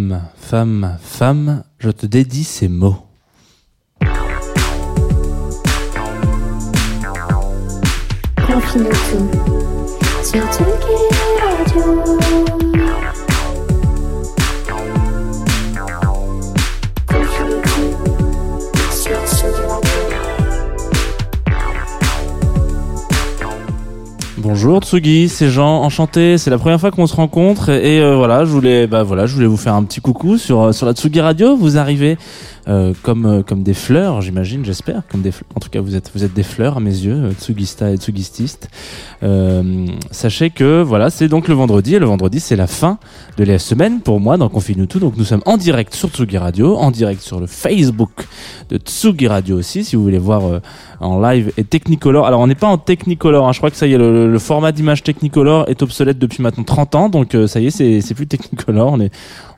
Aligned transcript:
Femme, 0.00 0.22
femme, 0.34 0.98
femme, 1.02 1.62
je 1.78 1.90
te 1.90 2.06
dédie 2.06 2.44
ces 2.44 2.68
mots. 2.68 2.96
Bonjour 24.42 24.80
Tsugi, 24.80 25.28
c'est 25.28 25.50
Jean, 25.50 25.82
enchanté. 25.82 26.38
C'est 26.38 26.48
la 26.48 26.56
première 26.56 26.80
fois 26.80 26.90
qu'on 26.90 27.06
se 27.06 27.14
rencontre 27.14 27.68
et 27.68 28.00
euh, 28.00 28.16
voilà, 28.16 28.46
je 28.46 28.50
voulais, 28.50 28.86
bah 28.86 29.02
voilà, 29.02 29.26
je 29.26 29.34
voulais 29.34 29.46
vous 29.46 29.58
faire 29.58 29.74
un 29.74 29.84
petit 29.84 30.00
coucou 30.00 30.38
sur 30.38 30.62
euh, 30.62 30.72
sur 30.72 30.86
la 30.86 30.94
Tsugi 30.94 31.20
Radio. 31.20 31.56
Vous 31.56 31.76
arrivez 31.76 32.16
euh, 32.68 32.94
comme 33.02 33.26
euh, 33.26 33.42
comme 33.42 33.62
des 33.62 33.74
fleurs, 33.74 34.20
j'imagine, 34.20 34.64
j'espère, 34.64 35.02
comme 35.10 35.22
des. 35.22 35.32
En 35.54 35.60
tout 35.60 35.68
cas, 35.70 35.80
vous 35.80 35.94
êtes 35.94 36.10
vous 36.14 36.24
êtes 36.24 36.32
des 36.32 36.42
fleurs 36.42 36.76
à 36.76 36.80
mes 36.80 36.90
yeux, 36.90 37.16
euh, 37.16 37.32
Tsugista 37.32 37.90
et 37.90 37.96
Tsugististes. 37.96 38.70
Euh, 39.22 39.86
sachez 40.10 40.50
que 40.50 40.80
voilà, 40.82 41.10
c'est 41.10 41.28
donc 41.28 41.48
le 41.48 41.54
vendredi 41.54 41.94
et 41.94 41.98
le 41.98 42.06
vendredi 42.06 42.40
c'est 42.40 42.56
la 42.56 42.66
fin 42.66 42.98
de 43.36 43.44
la 43.44 43.58
semaine 43.58 44.00
pour 44.00 44.20
moi 44.20 44.36
dans 44.36 44.48
Confine 44.48 44.86
tout. 44.86 45.00
Donc 45.00 45.16
nous 45.16 45.24
sommes 45.24 45.42
en 45.46 45.56
direct 45.56 45.94
sur 45.94 46.10
Tsugi 46.10 46.38
Radio, 46.38 46.76
en 46.76 46.90
direct 46.90 47.20
sur 47.20 47.40
le 47.40 47.46
Facebook 47.46 48.26
de 48.70 48.78
Tsugi 48.78 49.26
Radio 49.26 49.58
aussi, 49.58 49.84
si 49.84 49.96
vous 49.96 50.02
voulez 50.02 50.18
voir 50.18 50.42
en 51.00 51.20
live 51.20 51.52
et 51.56 51.64
Technicolor. 51.64 52.26
Alors 52.26 52.40
on 52.40 52.46
n'est 52.46 52.54
pas 52.54 52.66
en 52.66 52.78
Technicolor, 52.78 53.48
hein. 53.48 53.52
je 53.52 53.58
crois 53.58 53.70
que 53.70 53.76
ça 53.76 53.86
y 53.86 53.94
est, 53.94 53.98
le, 53.98 54.38
format 54.38 54.72
d'image 54.72 55.02
Technicolor 55.02 55.68
est 55.68 55.82
obsolète 55.82 56.18
depuis 56.18 56.42
maintenant 56.42 56.64
30 56.64 56.94
ans, 56.94 57.08
donc 57.08 57.34
euh, 57.34 57.46
ça 57.46 57.60
y 57.60 57.66
est, 57.66 57.70
c'est 57.70 58.00
c'est 58.00 58.14
plus 58.14 58.26
Technicolor, 58.26 58.92
on 58.92 59.00
est 59.00 59.12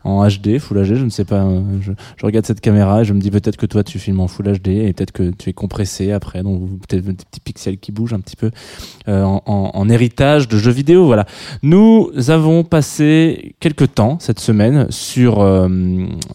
en 0.05 0.27
HD, 0.27 0.59
Full 0.59 0.83
HD, 0.83 0.95
je 0.97 1.05
ne 1.05 1.11
sais 1.11 1.25
pas, 1.25 1.43
euh, 1.45 1.61
je, 1.81 1.93
je 2.17 2.27
regarde 2.27 2.47
cette 2.47 2.61
caméra 2.61 3.03
et 3.03 3.05
je 3.05 3.13
me 3.13 3.21
dis 3.21 3.31
peut-être 3.31 3.57
que 3.57 3.67
toi 3.67 3.85
tu 3.85 3.99
filmes 3.99 4.21
en 4.21 4.29
Full 4.29 4.59
HD 4.61 4.69
et 4.69 4.93
peut-être 4.93 5.13
que 5.13 5.31
tu 5.31 5.51
es 5.51 5.53
compressé 5.53 6.13
après, 6.13 6.43
donc 6.43 6.63
peut-être 6.89 7.05
des 7.05 7.13
petits 7.15 7.41
pixels 7.41 7.79
qui 7.79 7.93
bougent 7.93 8.15
un 8.15 8.21
petit 8.21 8.37
peu 8.37 8.51
euh, 9.09 9.23
en, 9.25 9.43
en- 9.47 9.89
héritage 9.89 10.49
de 10.49 10.57
jeux 10.57 10.71
vidéo, 10.71 11.05
voilà. 11.07 11.27
Nous 11.63 12.11
avons 12.29 12.65
passé 12.65 13.55
quelques 13.61 13.95
temps 13.95 14.17
cette 14.21 14.41
semaine 14.41 14.87
sur 14.91 15.41
euh, 15.41 15.69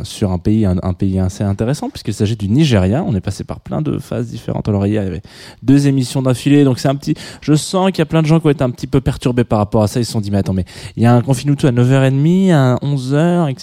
sur 0.03 0.31
un 0.31 0.37
pays 0.37 0.65
un, 0.65 0.93
pays 0.93 1.17
assez 1.19 1.43
intéressant 1.43 1.89
puisqu'il 1.89 2.13
s'agit 2.13 2.35
du 2.35 2.47
Nigeria. 2.49 3.03
On 3.07 3.15
est 3.15 3.21
passé 3.21 3.43
par 3.43 3.59
plein 3.59 3.81
de 3.81 3.97
phases 3.97 4.27
différentes. 4.27 4.67
Alors 4.69 4.85
hier 4.85 5.01
il 5.01 5.05
y 5.05 5.07
avait 5.09 5.21
deux 5.63 5.87
émissions 5.87 6.21
d'affilée, 6.21 6.63
donc 6.63 6.77
c'est 6.79 6.87
un 6.87 6.95
petit. 6.95 7.15
Je 7.41 7.53
sens 7.55 7.87
qu'il 7.91 7.99
y 7.99 8.01
a 8.01 8.05
plein 8.05 8.21
de 8.21 8.27
gens 8.27 8.39
qui 8.39 8.47
ont 8.47 8.51
été 8.51 8.63
un 8.63 8.69
petit 8.69 8.87
peu 8.87 9.01
perturbés 9.01 9.43
par 9.43 9.59
rapport 9.59 9.81
à 9.83 9.87
ça. 9.87 9.99
Ils 9.99 10.05
se 10.05 10.11
sont 10.11 10.21
dit 10.21 10.29
mais 10.31 10.37
attends 10.37 10.53
mais 10.53 10.65
il 10.95 11.03
y 11.03 11.05
a 11.05 11.13
un 11.13 11.21
confinuto 11.21 11.65
à 11.67 11.71
9h30, 11.71 12.51
à 12.53 12.75
11h, 12.83 13.49
etc. 13.49 13.56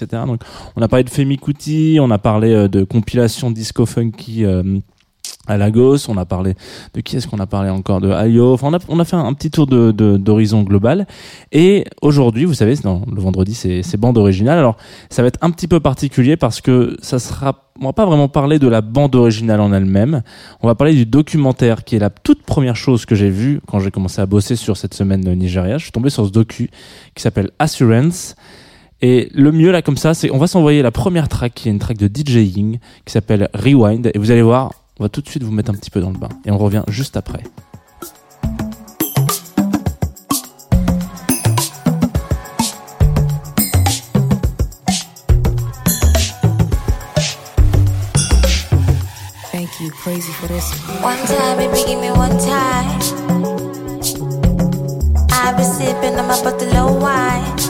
On 0.76 0.82
a 0.82 0.88
parlé 0.88 1.04
de 1.04 1.10
Femi 1.10 1.38
Kuti, 1.38 1.98
on 2.00 2.10
a 2.10 2.18
parlé 2.18 2.52
euh, 2.52 2.68
de 2.68 2.84
compilation 2.84 3.50
disco 3.50 3.86
funky. 3.86 4.44
euh, 4.44 4.80
à 5.46 5.58
Lagos, 5.58 6.08
on 6.08 6.16
a 6.16 6.24
parlé 6.24 6.54
de 6.94 7.00
qui 7.00 7.16
est-ce 7.16 7.28
qu'on 7.28 7.38
a 7.38 7.46
parlé 7.46 7.68
encore 7.68 8.00
de 8.00 8.10
Ayo. 8.10 8.56
On 8.62 8.72
a, 8.72 9.04
fait 9.04 9.16
un, 9.16 9.34
petit 9.34 9.50
tour 9.50 9.66
d'horizon 9.66 10.62
global. 10.62 11.06
Et 11.52 11.84
aujourd'hui, 12.00 12.44
vous 12.44 12.54
savez, 12.54 12.74
le 12.84 13.20
vendredi, 13.20 13.54
c'est 13.54 13.96
bande 13.98 14.16
originale. 14.16 14.58
Alors, 14.58 14.76
ça 15.10 15.22
va 15.22 15.28
être 15.28 15.38
un 15.42 15.50
petit 15.50 15.68
peu 15.68 15.80
particulier 15.80 16.36
parce 16.36 16.60
que 16.60 16.96
ça 17.02 17.18
sera, 17.18 17.70
on 17.80 17.86
va 17.86 17.92
pas 17.92 18.06
vraiment 18.06 18.28
parler 18.28 18.58
de 18.58 18.68
la 18.68 18.80
bande 18.80 19.14
originale 19.14 19.60
en 19.60 19.72
elle-même. 19.72 20.22
On 20.62 20.66
va 20.66 20.74
parler 20.74 20.94
du 20.94 21.04
documentaire 21.04 21.84
qui 21.84 21.96
est 21.96 22.00
la 22.00 22.10
toute 22.10 22.42
première 22.42 22.76
chose 22.76 23.04
que 23.04 23.14
j'ai 23.14 23.30
vue 23.30 23.60
quand 23.66 23.80
j'ai 23.80 23.90
commencé 23.90 24.22
à 24.22 24.26
bosser 24.26 24.56
sur 24.56 24.78
cette 24.78 24.94
semaine 24.94 25.20
de 25.20 25.30
Nigeria. 25.32 25.76
Je 25.76 25.84
suis 25.84 25.92
tombé 25.92 26.08
sur 26.08 26.24
ce 26.24 26.30
docu 26.30 26.70
qui 27.14 27.22
s'appelle 27.22 27.50
Assurance. 27.58 28.34
Et 29.06 29.28
le 29.34 29.52
mieux 29.52 29.70
là 29.70 29.82
comme 29.82 29.98
ça, 29.98 30.14
c'est 30.14 30.30
on 30.30 30.38
va 30.38 30.46
s'envoyer 30.46 30.80
la 30.80 30.90
première 30.90 31.28
track 31.28 31.52
qui 31.52 31.68
est 31.68 31.70
une 31.70 31.78
track 31.78 31.98
de 31.98 32.08
DJing 32.08 32.78
qui 33.04 33.12
s'appelle 33.12 33.50
Rewind. 33.52 34.10
Et 34.14 34.18
vous 34.18 34.30
allez 34.30 34.40
voir, 34.40 34.72
on 34.98 35.02
va 35.02 35.10
tout 35.10 35.20
de 35.20 35.28
suite 35.28 35.42
vous 35.42 35.52
mettre 35.52 35.70
un 35.70 35.74
petit 35.74 35.90
peu 35.90 36.00
dans 36.00 36.08
le 36.08 36.16
bain. 36.16 36.30
Et 36.46 36.50
on 36.50 36.56
revient 36.56 36.84
juste 36.88 37.18
après. 37.18 37.42
Thank 49.52 49.68
you, 49.82 49.90
crazy 50.02 50.32
for 50.32 50.48
this. 50.48 50.72
One 51.02 51.18
time, 51.26 51.58
baby, 51.58 51.84
give 51.86 52.00
me 52.00 52.10
one 52.10 52.38
time. 52.38 52.88
I've 55.30 55.58
been 55.58 55.66
sipping 55.66 56.18
on 56.18 56.26
my 56.26 56.42
bottle 56.42 56.74
of 56.74 57.02
wine. 57.02 57.63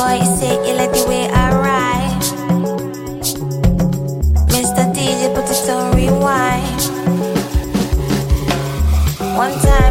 Boy, 0.00 0.14
you 0.14 0.24
say 0.24 0.54
you 0.66 0.72
like 0.76 0.92
the 0.92 1.04
way 1.06 1.28
I 1.28 1.52
ride. 1.60 2.22
Mr. 4.48 4.82
DJ, 4.94 5.28
put 5.34 5.44
it 5.44 5.68
on 5.68 5.94
rewind. 5.94 6.80
One 9.36 9.52
time, 9.60 9.89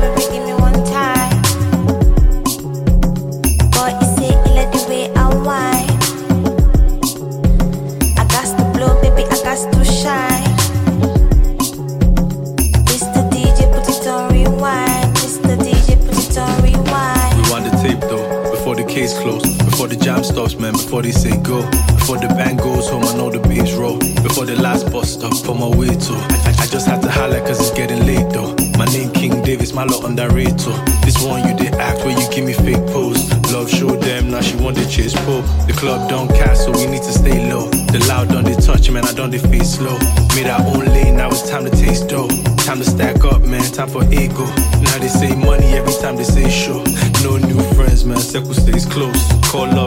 before 22.09 22.27
the 22.27 22.33
band 22.33 22.57
goes 22.57 22.89
home, 22.89 23.03
I 23.03 23.15
know 23.15 23.29
the 23.29 23.37
beats 23.47 23.73
roll, 23.73 23.99
before 24.23 24.43
the 24.43 24.59
last 24.59 24.91
bus 24.91 25.13
stop 25.13 25.47
on 25.47 25.59
my 25.59 25.69
way 25.77 25.93
to. 25.93 26.13
I, 26.41 26.55
I 26.57 26.65
just 26.65 26.87
had 26.87 27.03
to 27.03 27.11
highlight 27.11 27.45
cause 27.45 27.59
it's 27.59 27.69
getting 27.69 28.03
late 28.03 28.33
though. 28.33 28.55
My 28.79 28.85
name 28.85 29.11
King 29.11 29.43
Davis, 29.43 29.73
my 29.73 29.83
lot 29.83 30.01
too. 30.01 30.73
This 31.05 31.21
one 31.21 31.47
you 31.47 31.53
did 31.55 31.75
act 31.75 32.03
where 32.03 32.17
you 32.17 32.25
give 32.33 32.45
me 32.45 32.53
fake 32.53 32.81
pose. 32.89 33.29
Love 33.53 33.69
show 33.69 33.93
them, 33.95 34.31
now 34.31 34.41
she 34.41 34.55
want 34.57 34.77
the 34.77 34.85
chase 34.89 35.13
pull. 35.25 35.43
The 35.69 35.73
club 35.77 36.09
don't 36.09 36.29
cast, 36.29 36.65
so 36.65 36.71
we 36.71 36.87
need 36.87 37.03
to 37.03 37.13
stay 37.13 37.47
low. 37.51 37.69
The 37.93 38.03
loud 38.09 38.29
don't 38.29 38.43
they 38.43 38.55
touch, 38.55 38.89
man, 38.89 39.05
I 39.05 39.13
don't 39.13 39.29
they 39.29 39.37
face 39.37 39.75
slow. 39.77 39.97
Made 40.33 40.47
our 40.47 40.65
own 40.65 40.85
lane, 40.85 41.17
now 41.17 41.29
it's 41.29 41.47
time 41.47 41.65
to 41.65 41.71
taste 41.71 42.09
dough. 42.09 42.27
Time 42.65 42.79
to 42.79 42.85
stack 42.85 43.23
up, 43.23 43.41
man, 43.43 43.61
time 43.71 43.89
for 43.89 44.03
ego. 44.11 44.45
Now 44.81 44.97
they 44.97 45.09
say 45.09 45.35
money 45.35 45.77
every 45.77 45.93
time 46.01 46.15
they 46.15 46.23
say 46.23 46.49
show. 46.49 46.83
No 47.23 47.37
new 47.37 47.61
friends, 47.75 48.03
man, 48.03 48.17
circle 48.17 48.55
stays 48.55 48.85
close. 48.85 49.21
Call 49.51 49.77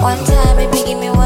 One 0.00 0.16
time, 0.24 0.56
baby, 0.56 0.82
give 0.86 0.98
me 0.98 1.10
one 1.10 1.19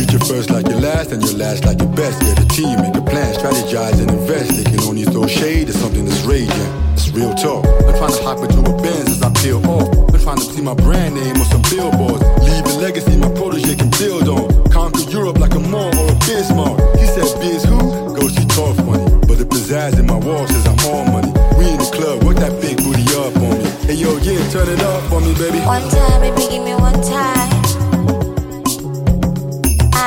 Treat 0.00 0.12
your 0.12 0.20
first 0.20 0.48
like 0.48 0.66
your 0.66 0.80
last, 0.80 1.12
and 1.12 1.20
your 1.22 1.36
last 1.36 1.66
like 1.66 1.78
your 1.78 1.92
best. 1.92 2.22
Get 2.22 2.40
a 2.40 2.48
team, 2.48 2.80
make 2.80 2.96
a 2.96 3.04
plan, 3.04 3.36
strategize 3.36 4.00
and 4.00 4.10
invest. 4.10 4.48
They 4.56 4.64
can 4.64 4.80
only 4.88 5.04
throw 5.04 5.26
shade 5.26 5.68
at 5.68 5.74
something 5.74 6.06
that's 6.06 6.24
raging. 6.24 6.72
It's 6.96 7.10
real 7.10 7.34
talk. 7.34 7.68
I'm 7.84 7.92
trying 8.00 8.16
to 8.16 8.22
hop 8.24 8.38
into 8.40 8.60
a 8.64 8.80
Benz 8.80 9.12
as 9.12 9.20
I 9.20 9.30
peel 9.44 9.60
off. 9.68 9.92
I'm 9.92 10.18
trying 10.18 10.38
to 10.38 10.48
see 10.48 10.62
my 10.62 10.72
brand 10.72 11.16
name 11.16 11.36
on 11.36 11.44
some 11.52 11.60
billboards. 11.68 12.24
Leave 12.40 12.64
a 12.64 12.80
legacy 12.80 13.14
my 13.18 13.28
protege 13.36 13.76
can 13.76 13.90
build 14.00 14.26
on. 14.26 14.48
Conquer 14.72 15.04
Europe 15.12 15.36
like 15.36 15.52
a 15.52 15.60
mall 15.60 15.92
or 15.92 16.08
a 16.08 16.16
Bismarck. 16.24 16.80
He 16.96 17.04
said, 17.04 17.28
Biz 17.36 17.64
who? 17.68 18.16
Go, 18.16 18.24
she 18.32 18.46
talk 18.56 18.80
funny. 18.80 19.04
But 19.28 19.36
the 19.36 19.44
pizzazz 19.44 20.00
in 20.00 20.06
my 20.06 20.16
wall 20.16 20.46
says 20.48 20.64
I'm 20.64 20.80
all 20.88 21.04
money. 21.12 21.28
We 21.60 21.68
in 21.68 21.76
the 21.76 21.90
club, 21.92 22.24
work 22.24 22.38
that 22.40 22.56
big 22.62 22.78
booty 22.80 23.04
up 23.20 23.36
on 23.36 23.52
me. 23.52 23.68
Hey 23.84 24.00
yo, 24.00 24.16
yeah, 24.24 24.40
turn 24.48 24.64
it 24.64 24.80
up 24.80 25.02
for 25.12 25.20
me, 25.20 25.36
baby. 25.36 25.60
One 25.60 25.84
time, 25.92 26.24
baby, 26.24 26.48
give 26.48 26.64
me 26.64 26.72
one 26.72 26.96
time. 27.04 27.59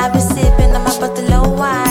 I've 0.04 0.12
been 0.12 0.22
sipping 0.22 0.76
on 0.76 0.84
my 0.84 1.00
bottle 1.00 1.56
wine. 1.56 1.83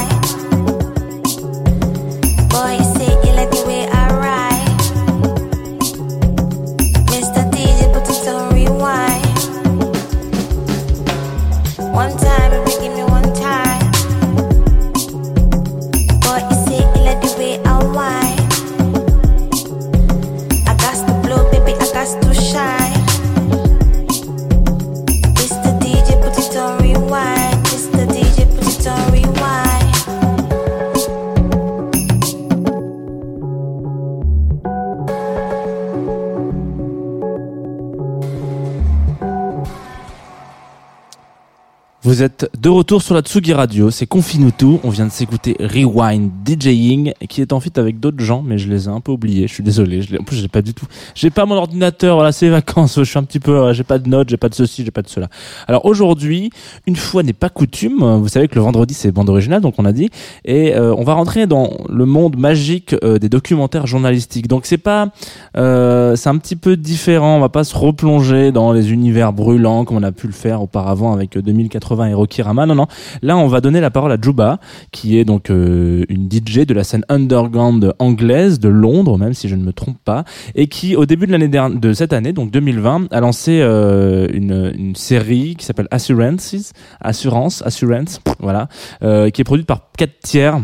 Êtes 42.23 42.49
de 42.63 42.69
retour 42.69 43.03
sur 43.03 43.17
la 43.17 43.23
Tsugi 43.23 43.53
Radio, 43.55 43.91
c'est 43.91 44.07
Confinutu, 44.07 44.79
on 44.85 44.91
vient 44.91 45.07
de 45.07 45.11
s'écouter 45.11 45.57
Rewind 45.59 46.31
DJing, 46.47 47.13
qui 47.29 47.41
est 47.41 47.53
en 47.53 47.59
fit 47.59 47.73
avec 47.75 47.99
d'autres 47.99 48.23
gens, 48.23 48.41
mais 48.47 48.57
je 48.57 48.69
les 48.69 48.85
ai 48.85 48.89
un 48.89 49.01
peu 49.01 49.11
oubliés, 49.11 49.49
je 49.49 49.53
suis 49.53 49.65
désolé, 49.65 50.01
je 50.03 50.17
en 50.17 50.23
plus 50.23 50.37
j'ai 50.37 50.47
pas 50.47 50.63
du 50.63 50.73
tout, 50.73 50.87
j'ai 51.17 51.31
pas 51.31 51.45
mon 51.45 51.57
ordinateur, 51.57 52.15
voilà 52.15 52.31
c'est 52.31 52.47
les 52.47 52.53
vacances, 52.53 52.95
je 52.99 53.03
suis 53.03 53.19
un 53.19 53.25
petit 53.25 53.41
peu, 53.41 53.51
euh, 53.51 53.73
j'ai 53.73 53.83
pas 53.83 53.99
de 53.99 54.09
notes, 54.09 54.29
j'ai 54.29 54.37
pas 54.37 54.49
de 54.49 54.55
ceci, 54.55 54.85
j'ai 54.85 54.93
pas 54.93 55.03
de 55.03 55.09
cela. 55.09 55.29
Alors 55.67 55.87
aujourd'hui, 55.87 56.51
une 56.87 56.95
fois 56.95 57.25
n'est 57.25 57.33
pas 57.33 57.49
coutume, 57.49 57.99
vous 58.21 58.29
savez 58.29 58.47
que 58.47 58.55
le 58.55 58.61
vendredi 58.61 58.95
c'est 58.95 59.11
bande 59.11 59.29
originale, 59.29 59.61
donc 59.61 59.75
on 59.79 59.85
a 59.85 59.93
dit, 59.93 60.11
et 60.45 60.77
euh, 60.77 60.95
on 60.97 61.03
va 61.03 61.15
rentrer 61.15 61.49
dans 61.49 61.79
le 61.89 62.07
monde 62.07 62.37
magique 62.37 62.95
euh, 63.03 63.19
des 63.19 63.29
documentaires 63.29 63.89
journalistiques. 63.89 64.47
Donc 64.47 64.67
c'est 64.67 64.79
pas, 64.79 65.09
euh, 65.57 66.15
c'est 66.15 66.29
un 66.29 66.39
petit 66.39 66.57
peu 66.57 66.77
différent. 66.77 67.39
On 67.39 67.41
va 67.41 67.49
pas 67.49 67.65
se 67.65 67.77
replonger 67.77 68.53
dans 68.53 68.73
les 68.73 68.93
univers 68.93 69.33
brûlants 69.33 69.85
comme 69.85 69.97
on 69.97 70.03
a 70.05 70.13
pu 70.13 70.29
le 70.29 70.33
faire 70.33 70.63
auparavant 70.63 71.13
avec 71.13 71.37
euh, 71.37 71.43
2080 71.43 72.07
et 72.07 72.15
Rocky 72.15 72.43
Non, 72.55 72.75
non. 72.75 72.87
Là, 73.23 73.37
on 73.37 73.49
va 73.49 73.61
donner 73.61 73.81
la 73.81 73.91
parole 73.91 74.13
à 74.13 74.17
Juba, 74.21 74.59
qui 74.91 75.19
est 75.19 75.25
donc 75.25 75.51
euh, 75.51 76.05
une 76.09 76.29
DJ 76.31 76.67
de 76.67 76.75
la 76.75 76.85
scène 76.85 77.05
underground 77.09 77.95
anglaise 77.99 78.61
de 78.61 78.69
Londres, 78.69 79.19
même 79.19 79.35
si 79.35 79.49
je 79.49 79.57
ne 79.57 79.65
me 79.65 79.73
trompe 79.73 79.99
pas, 80.05 80.25
et 80.55 80.67
qui, 80.67 80.97
au 80.97 81.07
début 81.07 81.27
de 81.27 81.33
l'année 81.33 81.49
de 81.49 81.93
cette 81.93 82.13
année, 82.13 82.33
donc 82.33 82.51
2020, 82.51 83.13
a 83.13 83.21
lancé 83.21 83.61
euh, 83.61 84.29
une, 84.33 84.95
série 84.95 85.57
qui 85.57 85.65
s'appelle 85.65 85.89
Assurances, 85.91 86.73
Assurance, 87.01 87.63
Assurance, 87.63 88.21
voilà, 88.41 88.69
euh, 89.03 89.31
qui 89.31 89.41
est 89.41 89.45
produite 89.45 89.67
par 89.67 89.91
4 89.97 90.21
tiers. 90.21 90.61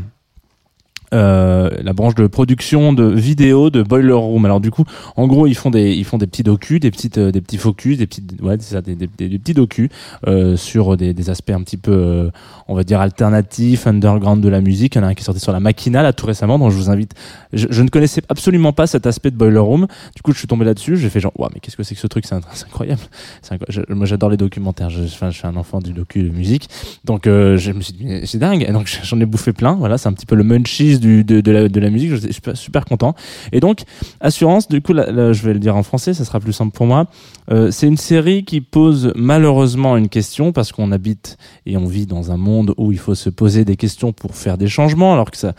Euh, 1.14 1.70
la 1.82 1.94
branche 1.94 2.14
de 2.16 2.26
production 2.26 2.92
de 2.92 3.04
vidéos 3.04 3.70
de 3.70 3.82
Boiler 3.82 4.12
Room. 4.12 4.44
Alors 4.44 4.60
du 4.60 4.70
coup, 4.70 4.84
en 5.16 5.26
gros, 5.26 5.46
ils 5.46 5.54
font 5.54 5.70
des 5.70 5.92
ils 5.92 6.04
font 6.04 6.18
des 6.18 6.26
petits 6.26 6.42
docus, 6.42 6.80
des 6.80 6.90
petites 6.90 7.16
euh, 7.16 7.30
des 7.32 7.40
petits 7.40 7.56
focus, 7.56 7.96
des 7.96 8.06
petites 8.06 8.34
ouais, 8.42 8.56
ça, 8.60 8.82
des, 8.82 8.94
des, 8.94 9.08
des- 9.16 9.38
petits 9.38 9.54
docus 9.54 9.88
euh, 10.26 10.56
sur 10.56 10.98
des, 10.98 11.14
des 11.14 11.30
aspects 11.30 11.50
un 11.50 11.62
petit 11.62 11.78
peu 11.78 11.92
euh, 11.92 12.30
on 12.68 12.74
va 12.74 12.84
dire 12.84 13.00
alternatifs, 13.00 13.86
underground 13.86 14.42
de 14.42 14.48
la 14.50 14.60
musique. 14.60 14.96
Il 14.96 14.98
y 14.98 15.00
en 15.00 15.04
a 15.04 15.10
un 15.10 15.14
qui 15.14 15.22
est 15.22 15.24
sorti 15.24 15.40
sur 15.40 15.52
la 15.52 15.60
Machina 15.60 16.02
là 16.02 16.12
tout 16.12 16.26
récemment, 16.26 16.58
donc 16.58 16.72
je 16.72 16.76
vous 16.76 16.90
invite. 16.90 17.14
Je, 17.54 17.66
je 17.70 17.82
ne 17.82 17.88
connaissais 17.88 18.20
absolument 18.28 18.74
pas 18.74 18.86
cet 18.86 19.06
aspect 19.06 19.30
de 19.30 19.36
Boiler 19.36 19.58
Room. 19.60 19.86
Du 20.14 20.20
coup, 20.20 20.32
je 20.32 20.38
suis 20.38 20.46
tombé 20.48 20.66
là-dessus. 20.66 20.98
J'ai 20.98 21.08
fait 21.08 21.20
genre, 21.20 21.32
waouh, 21.38 21.48
mais 21.54 21.60
qu'est-ce 21.60 21.76
que 21.78 21.82
c'est 21.84 21.94
que 21.94 22.00
ce 22.02 22.06
truc? 22.06 22.26
C'est 22.52 22.64
incroyable. 22.66 23.00
C'est 23.40 23.54
incro- 23.54 23.64
je- 23.70 23.80
moi, 23.94 24.04
j'adore 24.04 24.28
les 24.28 24.36
documentaires. 24.36 24.90
Je, 24.90 25.04
je 25.04 25.30
suis 25.30 25.46
un 25.46 25.56
enfant 25.56 25.78
du 25.80 25.92
docu 25.94 26.22
de 26.22 26.28
musique, 26.28 26.68
donc 27.06 27.22
je 27.24 27.72
me 27.72 27.80
suis 27.80 27.94
dit, 27.94 28.06
c'est 28.26 28.38
dingue. 28.38 28.62
Et 28.68 28.72
donc 28.72 28.86
j'en 29.04 29.18
ai 29.20 29.24
bouffé 29.26 29.52
plein. 29.54 29.72
Voilà, 29.74 29.96
c'est 29.96 30.08
un 30.08 30.12
petit 30.12 30.26
peu 30.26 30.34
le 30.34 30.44
munchies 30.44 30.97
de, 31.00 31.80
la, 31.80 31.90
musique. 31.90 32.10
Je 32.10 32.16
suis 32.16 32.42
super, 32.54 32.84
content. 32.84 33.14
Et 33.52 33.60
donc, 33.60 33.82
Assurance, 34.20 34.68
du 34.68 34.80
coup, 34.80 34.94
je 34.94 35.42
vais 35.42 35.52
le 35.52 35.58
dire 35.58 35.76
en 35.76 35.82
français, 35.82 36.14
ça 36.14 36.24
sera 36.24 36.40
plus 36.40 36.52
simple 36.52 36.72
pour 36.72 36.86
moi. 36.86 37.06
Euh, 37.50 37.70
c'est 37.70 37.86
une 37.86 37.96
série 37.96 38.44
qui 38.44 38.60
pose 38.60 39.12
malheureusement 39.14 39.96
une 39.96 40.08
question 40.08 40.52
parce 40.52 40.72
qu'on 40.72 40.92
habite 40.92 41.38
et 41.66 41.76
on 41.76 41.86
vit 41.86 42.06
dans 42.06 42.30
un 42.30 42.36
monde 42.36 42.74
où 42.76 42.92
il 42.92 42.98
faut 42.98 43.14
se 43.14 43.30
poser 43.30 43.64
des 43.64 43.76
questions 43.76 44.12
pour 44.12 44.34
faire 44.34 44.58
des 44.58 44.68
changements, 44.68 45.12
alors 45.12 45.30
que 45.30 45.36
ça, 45.36 45.54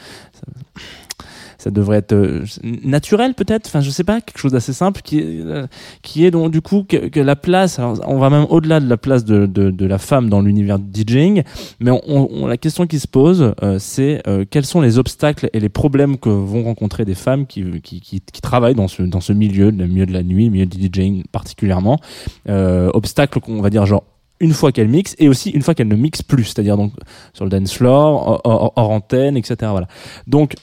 ça 1.60 1.70
devrait 1.70 1.98
être 1.98 2.14
euh, 2.14 2.44
naturel 2.84 3.36
peut-être? 3.36 3.68
Enfin, 3.68 3.82
je 3.82 3.92
sais 3.92 4.04
pas, 4.04 4.22
quelque 4.22 4.40
chose 4.40 4.54
d'assez 4.54 4.74
simple 4.74 5.02
qui 5.04 5.20
est, 5.20 5.42
euh, 5.42 5.68
qui 6.02 6.26
est 6.26 6.32
donc 6.32 6.52
du 6.52 6.62
coup 6.62 6.84
que, 6.88 7.10
que 7.10 7.20
la 7.20 7.36
place. 7.36 7.78
Alors, 7.78 8.00
on 8.08 8.18
va 8.18 8.32
même 8.32 8.48
au-delà 8.50 8.80
de 8.80 8.90
la 8.90 8.98
place 8.98 9.24
de, 9.26 9.46
de, 9.46 9.70
de 9.70 9.86
la 9.86 9.98
femme 10.00 10.30
dans 10.30 10.42
l'univers 10.42 10.80
du 10.80 11.04
DJing, 11.04 11.44
mais 11.80 11.92
on, 11.92 12.02
on- 12.34 12.48
la 12.48 12.58
question 12.58 12.88
qui 12.88 12.98
se 13.00 13.08
pose, 13.08 13.54
euh, 13.62 13.78
c'est 13.78 14.22
euh, 14.28 14.46
quels 14.50 14.66
sont 14.66 14.82
les 14.82 14.98
obstacles 14.98 15.50
et 15.54 15.60
les 15.60 15.70
problèmes 15.70 16.18
que 16.18 16.30
vont 16.30 16.64
rencontrer 16.64 17.06
des 17.06 17.14
femmes 17.16 17.46
qui, 17.46 17.64
qui, 17.82 18.02
qui, 18.02 18.22
qui 18.22 18.42
travaillent 18.42 18.74
dans 18.76 18.88
ce, 18.88 19.04
dans 19.04 19.22
ce 19.22 19.34
milieu, 19.34 19.70
le 19.70 19.86
milieu 19.86 20.06
de 20.08 20.14
la 20.14 20.24
nuit, 20.24 20.46
le 20.46 20.52
milieu 20.52 20.66
du 20.66 20.88
DJing 20.88 21.24
particulièrement. 21.32 22.00
Euh, 22.48 22.90
obstacles 22.94 23.40
qu'on 23.42 23.62
va 23.62 23.70
dire 23.70 23.86
genre 23.86 24.04
une 24.40 24.54
fois 24.54 24.72
qu'elle 24.72 24.88
mixe 24.88 25.16
et 25.20 25.28
aussi 25.28 25.50
une 25.50 25.62
fois 25.62 25.74
qu'elle 25.76 25.90
ne 25.90 25.96
mixe 25.98 26.22
plus, 26.24 26.46
c'est-à-dire 26.46 26.78
donc 26.78 26.94
sur 27.34 27.44
le 27.44 27.52
dance 27.52 27.74
floor, 27.74 28.26
hors, 28.28 28.42
hors- 28.46 28.74
hors 28.78 28.90
antenne, 28.92 29.36
etc. 29.36 29.56
Voilà. 29.72 29.88
Donc 30.28 30.54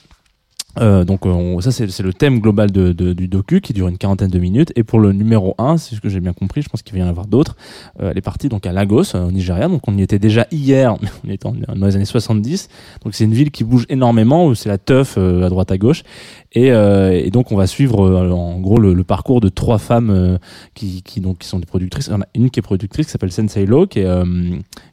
euh, 0.79 1.03
donc 1.03 1.25
euh, 1.25 1.29
on- 1.29 1.59
ça 1.61 1.71
c'est 1.71 1.99
le 1.99 2.13
thème 2.13 2.39
global 2.39 2.71
de, 2.71 2.91
de- 2.93 3.13
du 3.13 3.27
docu 3.27 3.61
qui 3.61 3.73
dure 3.73 3.87
une 3.87 3.97
quarantaine 3.97 4.29
de 4.29 4.39
minutes. 4.39 4.71
Et 4.75 4.83
pour 4.83 4.99
le 4.99 5.11
numéro 5.13 5.55
1 5.57 5.77
c'est 5.77 5.95
ce 5.95 6.01
que 6.01 6.09
j'ai 6.09 6.19
bien 6.19 6.33
compris 6.33 6.61
je 6.61 6.69
pense 6.69 6.81
qu'il 6.81 6.93
va 6.97 6.99
y 6.99 7.03
en 7.03 7.09
avoir 7.09 7.27
d'autres 7.27 7.55
euh, 8.01 8.11
elle 8.11 8.17
est 8.17 8.21
partie 8.21 8.49
donc 8.49 8.65
à 8.65 8.71
Lagos 8.71 9.15
euh, 9.15 9.27
au 9.27 9.31
Nigeria. 9.31 9.67
Donc 9.67 9.81
on 9.87 9.97
y 9.97 10.01
était 10.01 10.19
déjà 10.19 10.47
hier 10.51 10.95
mais 11.01 11.09
on 11.23 11.29
était 11.31 11.49
dans 11.75 11.85
les 11.87 11.95
années 11.95 12.05
70 12.05 12.69
donc 13.03 13.13
c'est 13.15 13.23
une 13.25 13.33
ville 13.33 13.51
qui 13.51 13.63
bouge 13.63 13.85
énormément 13.89 14.45
où 14.47 14.55
c'est 14.55 14.69
la 14.69 14.77
teuf 14.77 15.15
euh, 15.17 15.43
à 15.45 15.49
droite 15.49 15.71
à 15.71 15.77
gauche. 15.77 16.03
Et, 16.53 16.71
euh, 16.71 17.11
et 17.11 17.29
donc 17.29 17.51
on 17.51 17.55
va 17.57 17.67
suivre 17.67 18.09
en 18.31 18.59
gros 18.59 18.79
le, 18.79 18.93
le 18.93 19.03
parcours 19.03 19.41
de 19.41 19.49
trois 19.49 19.77
femmes 19.77 20.39
qui, 20.73 21.03
qui 21.03 21.19
donc 21.21 21.39
qui 21.39 21.47
sont 21.47 21.59
des 21.59 21.65
productrices. 21.65 22.07
Il 22.07 22.11
y 22.11 22.15
en 22.15 22.21
a 22.21 22.27
une 22.35 22.49
qui 22.49 22.59
est 22.59 22.63
productrice 22.63 23.05
qui 23.07 23.11
s'appelle 23.11 23.31
Sensei 23.31 23.65
Lo 23.65 23.85
qui 23.85 23.99
est 23.99 24.07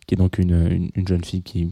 qui 0.06 0.14
est 0.14 0.18
donc 0.18 0.36
une, 0.38 0.50
une, 0.70 0.90
une 0.94 1.08
jeune 1.08 1.24
fille 1.24 1.40
qui, 1.42 1.66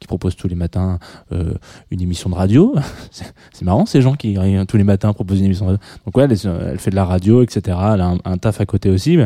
qui 0.00 0.06
propose 0.08 0.34
tous 0.34 0.48
les 0.48 0.56
matins 0.56 0.98
une 1.30 2.00
émission 2.00 2.30
de 2.30 2.34
radio 2.34 2.74
C'est- 3.52 3.64
marrant 3.64 3.86
ces 3.86 4.02
gens 4.02 4.14
qui 4.14 4.36
tous 4.66 4.76
les 4.76 4.84
matins 4.84 5.12
proposent 5.12 5.40
une 5.40 5.46
émission. 5.46 5.66
Donc 5.66 6.16
ouais, 6.16 6.24
elle, 6.24 6.78
fait 6.78 6.90
de 6.90 6.96
la 6.96 7.04
radio, 7.04 7.42
etc. 7.42 7.76
Elle 7.94 8.00
a 8.00 8.14
un, 8.24 8.36
taf 8.38 8.60
à 8.60 8.66
côté 8.66 8.90
aussi. 8.90 9.18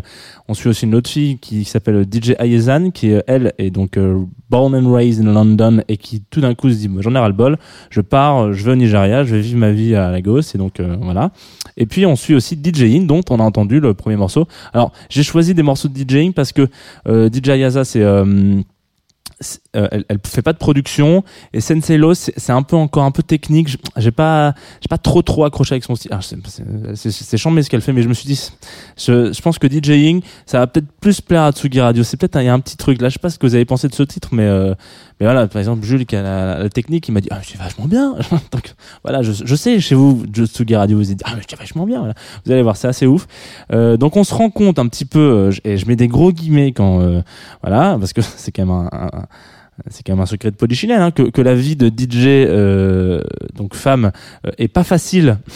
On 0.49 0.55
suit 0.55 0.69
aussi 0.69 0.87
une 0.87 0.95
autre 0.95 1.11
fille 1.11 1.39
qui 1.39 1.65
s'appelle 1.65 2.05
DJ 2.11 2.35
Ayezan, 2.39 2.91
qui 2.91 3.13
euh, 3.13 3.21
elle 3.27 3.53
est 3.59 3.71
donc 3.71 3.97
euh, 3.97 4.21
born 4.51 4.75
and 4.75 4.93
raised 4.93 5.25
in 5.25 5.33
London 5.33 5.83
et 5.89 5.97
qui 5.97 6.23
tout 6.31 6.41
d'un 6.41 6.55
coup 6.55 6.71
se 6.71 6.75
dit 6.75 6.91
j'en 7.01 7.15
ai 7.15 7.19
ras 7.19 7.29
le 7.29 7.35
bol, 7.35 7.59
je 7.91 8.01
pars, 8.01 8.45
euh, 8.45 8.53
je 8.53 8.65
vais 8.65 8.73
au 8.73 8.77
Nigeria, 8.77 9.25
je 9.25 9.35
vais 9.35 9.41
vivre 9.41 9.59
ma 9.59 9.73
vie 9.73 9.95
à 9.95 10.11
Lagos 10.11 10.41
et 10.55 10.59
donc 10.59 10.81
voilà. 11.01 11.31
Et 11.77 11.87
puis 11.87 12.07
on 12.07 12.17
suit 12.17 12.35
aussi 12.35 12.59
DJing 12.63 13.07
dont 13.07 13.23
on 13.31 13.41
a 13.41 13.43
entendu 13.43 13.81
le 13.81 13.95
premier 13.95 14.17
morceau. 14.17 14.47
Alors 14.73 14.93
j'ai 15.09 15.23
choisi 15.23 15.55
des 15.55 15.63
morceaux 15.63 15.89
de 15.89 15.97
DJing 15.97 16.33
parce 16.33 16.53
que 16.53 16.69
DJ 17.07 17.51
Ayaza 17.51 17.85
c'est 17.85 18.03
euh, 19.77 19.89
elle, 19.91 20.05
elle 20.09 20.19
fait 20.27 20.43
pas 20.43 20.53
de 20.53 20.59
production. 20.59 21.25
Et 21.53 21.61
Sensei 21.61 21.99
c'est 22.37 22.53
un 22.53 22.63
peu 22.63 22.77
encore 22.77 23.05
un 23.05 23.11
peu 23.11 23.23
technique. 23.23 23.69
J'ai 23.97 24.11
pas 24.11 24.55
j'ai 24.81 24.89
pas 24.89 24.99
trop 24.99 25.23
trop 25.23 25.45
accroché 25.45 25.75
avec 25.75 25.85
son 25.85 25.95
style. 25.95 26.11
Alors, 26.13 26.23
c'est- 26.25 27.11
c'est 27.11 27.37
chambé 27.39 27.63
ce 27.63 27.71
qu'elle 27.71 27.81
fait 27.81 27.93
mais 27.93 28.03
je 28.03 28.09
me 28.09 28.15
suis 28.15 28.27
dit 28.27 28.51
je, 28.99 29.33
je 29.33 29.41
pense 29.43 29.59
que 29.59 29.67
DJing 29.67 30.23
ça 30.47 30.59
va 30.59 30.67
peut-être 30.67 30.91
plus 31.01 31.21
plaire 31.21 31.43
à 31.43 31.53
Tsugi 31.53 31.81
Radio. 31.81 32.03
C'est 32.05 32.17
peut-être 32.17 32.37
un- 32.37 32.43
il 32.43 32.47
y 32.47 32.49
a 32.49 32.55
un 32.55 32.61
petit 32.61 32.77
truc 32.77 33.01
là. 33.01 33.09
Je 33.09 33.15
sais 33.15 33.19
pas 33.19 33.31
ce 33.31 33.39
que 33.39 33.47
vous 33.47 33.55
avez 33.55 33.65
pensé 33.65 33.89
de 33.89 33.95
ce 33.95 34.03
titre 34.03 34.29
mais 34.33 34.45
euh, 34.45 34.75
mais 35.21 35.27
voilà 35.27 35.47
par 35.47 35.59
exemple 35.61 35.85
Jules 35.85 36.05
qui 36.07 36.17
a 36.17 36.23
la, 36.23 36.59
la 36.59 36.69
technique 36.69 37.09
il 37.09 37.13
m'a 37.13 37.21
dit 37.21 37.29
ah 37.31 37.41
c'est 37.43 37.59
vachement 37.59 37.87
bien. 37.87 38.15
Donc 38.53 38.75
voilà 39.05 39.23
je, 39.23 39.33
je 39.45 39.55
sais 39.57 39.81
chez 39.81 39.95
vous 39.95 40.25
Tsugi 40.35 40.77
Radio 40.77 40.99
vous 40.99 41.05
dites 41.05 41.23
ah 41.25 41.31
mais 41.37 41.43
c'est 41.49 41.59
vachement 41.59 41.87
bien 41.87 41.99
voilà. 42.01 42.15
vous 42.45 42.53
allez 42.53 42.63
voir 42.63 42.77
c'est 42.77 42.89
assez 42.89 43.07
ouf. 43.07 43.27
Euh, 43.73 43.97
donc 43.97 44.17
on 44.17 44.25
se 44.25 44.35
rend 44.35 44.51
compte 44.51 44.79
un 44.79 44.87
petit 44.89 45.05
peu 45.05 45.19
euh, 45.19 45.51
et 45.65 45.77
je 45.79 45.87
mets 45.87 45.97
des 45.97 46.09
gros 46.09 46.33
guillemets 46.33 46.73
quand 46.73 47.01
euh, 47.01 47.23
voilà 47.63 47.97
parce 47.99 48.13
que 48.13 48.21
c'est 48.37 48.53
quand 48.53 48.67
même 48.67 48.71
un, 48.75 48.89
un- 48.93 49.27
c'est 49.89 50.05
quand 50.05 50.13
même 50.13 50.23
un 50.23 50.27
secret 50.27 50.51
de 50.51 50.57
polichinelle, 50.57 51.01
hein, 51.01 51.11
que, 51.11 51.41
la 51.41 51.55
vie 51.55 51.77
de 51.77 51.89
DJ, 51.89 52.27
euh, 52.27 53.23
donc 53.55 53.75
femme, 53.75 54.13
euh, 54.47 54.51
est 54.59 54.69
pas 54.69 54.85
facile. 54.85 55.39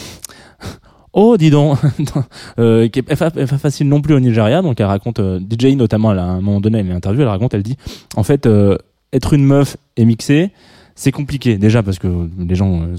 Oh, 1.19 1.35
dis 1.35 1.49
donc, 1.49 1.79
euh, 2.59 2.87
qui 2.89 2.99
est 2.99 3.01
pas, 3.01 3.31
facile 3.47 3.89
non 3.89 4.01
plus 4.01 4.13
au 4.13 4.19
Nigeria. 4.19 4.61
Donc 4.61 4.79
elle 4.79 4.85
raconte, 4.85 5.19
euh, 5.19 5.39
DJ 5.39 5.75
notamment, 5.75 6.11
elle, 6.11 6.19
à 6.19 6.25
un 6.25 6.41
moment 6.41 6.61
donné, 6.61 6.77
elle 6.77 6.91
interview, 6.91 7.21
elle 7.23 7.27
raconte, 7.27 7.55
elle 7.55 7.63
dit, 7.63 7.75
en 8.15 8.21
fait, 8.21 8.45
euh, 8.45 8.77
être 9.13 9.33
une 9.33 9.43
meuf 9.43 9.77
et 9.95 10.05
mixer, 10.05 10.51
c'est 10.99 11.11
compliqué 11.11 11.57
déjà 11.57 11.83
parce 11.83 11.99
que 11.99 12.07
les 12.39 12.55
gens 12.55 12.81
euh, 12.81 12.95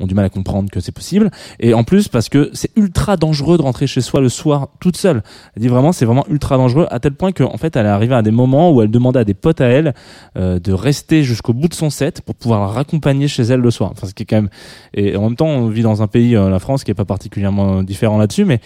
ont, 0.00 0.06
du 0.06 0.14
mal 0.14 0.24
à 0.24 0.28
comprendre 0.28 0.68
que 0.68 0.80
c'est 0.80 0.92
possible 0.92 1.30
et 1.60 1.72
en 1.72 1.84
plus 1.84 2.08
parce 2.08 2.28
que 2.28 2.50
c'est 2.52 2.76
ultra 2.76 3.16
dangereux 3.16 3.56
de 3.56 3.62
rentrer 3.62 3.86
chez 3.86 4.00
soi 4.00 4.20
le 4.20 4.28
soir 4.28 4.68
toute 4.80 4.96
seule. 4.96 5.22
Elle 5.54 5.62
dit 5.62 5.68
vraiment 5.68 5.92
c'est 5.92 6.04
vraiment 6.04 6.26
ultra 6.28 6.56
dangereux 6.56 6.88
à 6.90 6.98
tel 6.98 7.12
point 7.14 7.30
qu'en 7.30 7.56
fait 7.56 7.76
elle 7.76 7.86
est 7.86 7.88
arrivée 7.88 8.16
à 8.16 8.22
des 8.22 8.32
moments 8.32 8.72
où 8.72 8.82
elle 8.82 8.90
demandait 8.90 9.20
à 9.20 9.24
des 9.24 9.32
potes 9.34 9.60
à 9.60 9.66
elle 9.66 9.94
euh, 10.36 10.58
de 10.58 10.72
rester 10.72 11.22
jusqu'au 11.22 11.52
bout 11.52 11.68
de 11.68 11.74
son 11.74 11.88
set 11.88 12.20
pour 12.20 12.34
pouvoir 12.34 12.60
la 12.60 12.66
raccompagner 12.66 13.28
chez 13.28 13.44
elle 13.44 13.60
le 13.60 13.70
soir. 13.70 13.90
Enfin 13.92 14.08
ce 14.08 14.12
qui 14.14 14.24
est 14.24 14.26
quand 14.26 14.36
même 14.36 14.50
et 14.92 15.16
en 15.16 15.22
même 15.22 15.36
temps 15.36 15.46
on 15.46 15.68
vit 15.68 15.82
dans 15.82 16.02
un 16.02 16.08
pays 16.08 16.34
euh, 16.34 16.50
la 16.50 16.58
France 16.58 16.82
qui 16.82 16.90
est 16.90 16.94
pas 16.94 17.04
particulièrement 17.04 17.84
différent 17.84 18.18
là-dessus 18.18 18.44
mais 18.44 18.60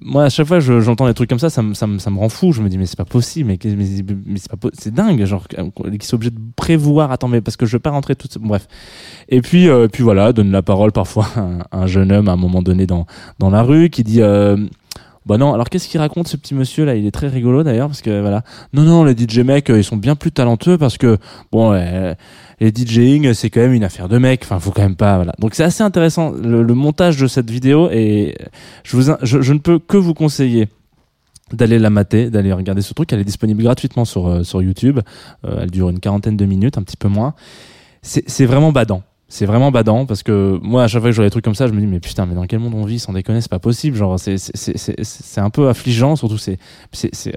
moi 0.00 0.24
à 0.24 0.28
chaque 0.28 0.48
fois 0.48 0.58
je- 0.58 0.80
j'entends 0.80 1.06
des 1.06 1.14
trucs 1.14 1.30
comme 1.30 1.38
ça 1.38 1.50
ça 1.50 1.62
me 1.62 1.74
ça 1.74 1.86
ça 1.98 2.10
me 2.10 2.18
rend 2.18 2.28
fou. 2.28 2.50
Je 2.52 2.62
me 2.62 2.68
dis 2.68 2.78
mais 2.78 2.86
c'est 2.86 2.98
pas 2.98 3.04
possible 3.04 3.48
mais 3.48 3.58
mais, 3.64 3.86
mais 4.26 4.38
c'est 4.38 4.50
pas 4.56 4.68
c'est 4.72 4.92
dingue 4.92 5.24
genre 5.24 5.46
qu'ils 5.46 6.02
sont 6.02 6.16
obligés 6.16 6.30
de 6.32 6.40
prévoir 6.56 7.12
attends 7.12 7.28
mais 7.28 7.40
parce 7.40 7.56
que 7.56 7.64
je 7.66 7.76
vais 7.76 7.80
pas 7.92 7.96
rentrer 7.96 8.16
tout 8.16 8.28
bref 8.40 8.66
et 9.28 9.40
puis, 9.40 9.68
euh, 9.68 9.88
puis 9.88 10.02
voilà, 10.02 10.32
donne 10.32 10.50
la 10.50 10.62
parole 10.62 10.92
parfois 10.92 11.26
à 11.36 11.40
un, 11.40 11.58
un 11.72 11.86
jeune 11.86 12.12
homme 12.12 12.28
à 12.28 12.32
un 12.32 12.36
moment 12.36 12.62
donné 12.62 12.86
dans, 12.86 13.06
dans 13.38 13.50
la 13.50 13.62
rue 13.62 13.90
qui 13.90 14.04
dit 14.04 14.20
euh, 14.20 14.56
Bah 15.26 15.38
non, 15.38 15.54
alors 15.54 15.70
qu'est-ce 15.70 15.88
qu'il 15.88 16.00
raconte 16.00 16.28
ce 16.28 16.36
petit 16.36 16.54
monsieur 16.54 16.84
là? 16.84 16.94
Il 16.96 17.06
est 17.06 17.12
très 17.12 17.28
rigolo 17.28 17.62
d'ailleurs 17.62 17.88
parce 17.88 18.02
que 18.02 18.20
voilà. 18.20 18.42
Non, 18.72 18.82
non, 18.82 19.04
les 19.04 19.16
DJ 19.16 19.38
mecs, 19.38 19.70
euh, 19.70 19.78
ils 19.78 19.84
sont 19.84 19.96
bien 19.96 20.16
plus 20.16 20.32
talentueux 20.32 20.78
parce 20.78 20.98
que, 20.98 21.18
bon, 21.50 21.72
euh, 21.72 22.14
les 22.60 22.72
DJing, 22.74 23.32
c'est 23.32 23.50
quand 23.50 23.60
même 23.60 23.72
une 23.72 23.84
affaire 23.84 24.08
de 24.08 24.18
mecs. 24.18 24.42
Enfin, 24.44 24.58
faut 24.60 24.70
quand 24.70 24.82
même 24.82 24.96
pas. 24.96 25.16
Voilà. 25.16 25.32
Donc 25.38 25.54
c'est 25.54 25.64
assez 25.64 25.82
intéressant 25.82 26.30
le, 26.32 26.62
montage 26.74 27.16
de 27.16 27.26
cette 27.26 27.50
vidéo 27.50 27.88
et 27.90 28.36
je, 28.84 28.96
vous, 28.96 29.14
je, 29.22 29.52
ne 29.52 29.58
peux 29.58 29.78
que 29.78 29.96
vous 29.96 30.14
conseiller 30.14 30.68
d'aller 31.52 31.78
la 31.78 31.90
mater, 31.90 32.30
d'aller 32.30 32.52
regarder 32.52 32.82
ce 32.82 32.92
truc. 32.94 33.12
Elle 33.12 33.20
est 33.20 33.24
disponible 33.24 33.62
gratuitement 33.62 34.04
sur, 34.04 34.44
sur 34.44 34.62
YouTube. 34.62 35.00
Elle 35.42 35.70
dure 35.70 35.90
une 35.90 36.00
quarantaine 36.00 36.36
de 36.36 36.44
minutes, 36.44 36.78
un 36.78 36.82
petit 36.82 36.96
peu 36.96 37.08
moins. 37.08 37.34
C'est 38.02 38.46
vraiment 38.46 38.72
badant. 38.72 39.02
C'est 39.28 39.46
vraiment 39.46 39.70
badant 39.70 40.04
parce 40.04 40.22
que 40.22 40.58
moi, 40.62 40.84
à 40.84 40.88
chaque 40.88 41.00
fois 41.00 41.08
que 41.10 41.12
je 41.12 41.16
vois 41.22 41.26
des 41.26 41.30
trucs 41.30 41.44
comme 41.44 41.54
ça, 41.54 41.66
je 41.66 41.72
me 41.72 41.80
dis, 41.80 41.86
mais 41.86 42.00
putain, 42.00 42.26
mais 42.26 42.34
dans 42.34 42.44
quel 42.46 42.58
monde 42.58 42.74
on 42.74 42.84
vit 42.84 42.98
sans 42.98 43.12
déconner, 43.14 43.40
c'est 43.40 43.50
pas 43.50 43.60
possible. 43.60 43.96
Genre, 43.96 44.18
c'est 44.18 45.40
un 45.40 45.50
peu 45.50 45.68
affligeant, 45.68 46.16
surtout 46.16 46.36
c'est 46.36 46.58
c'est 46.92 47.32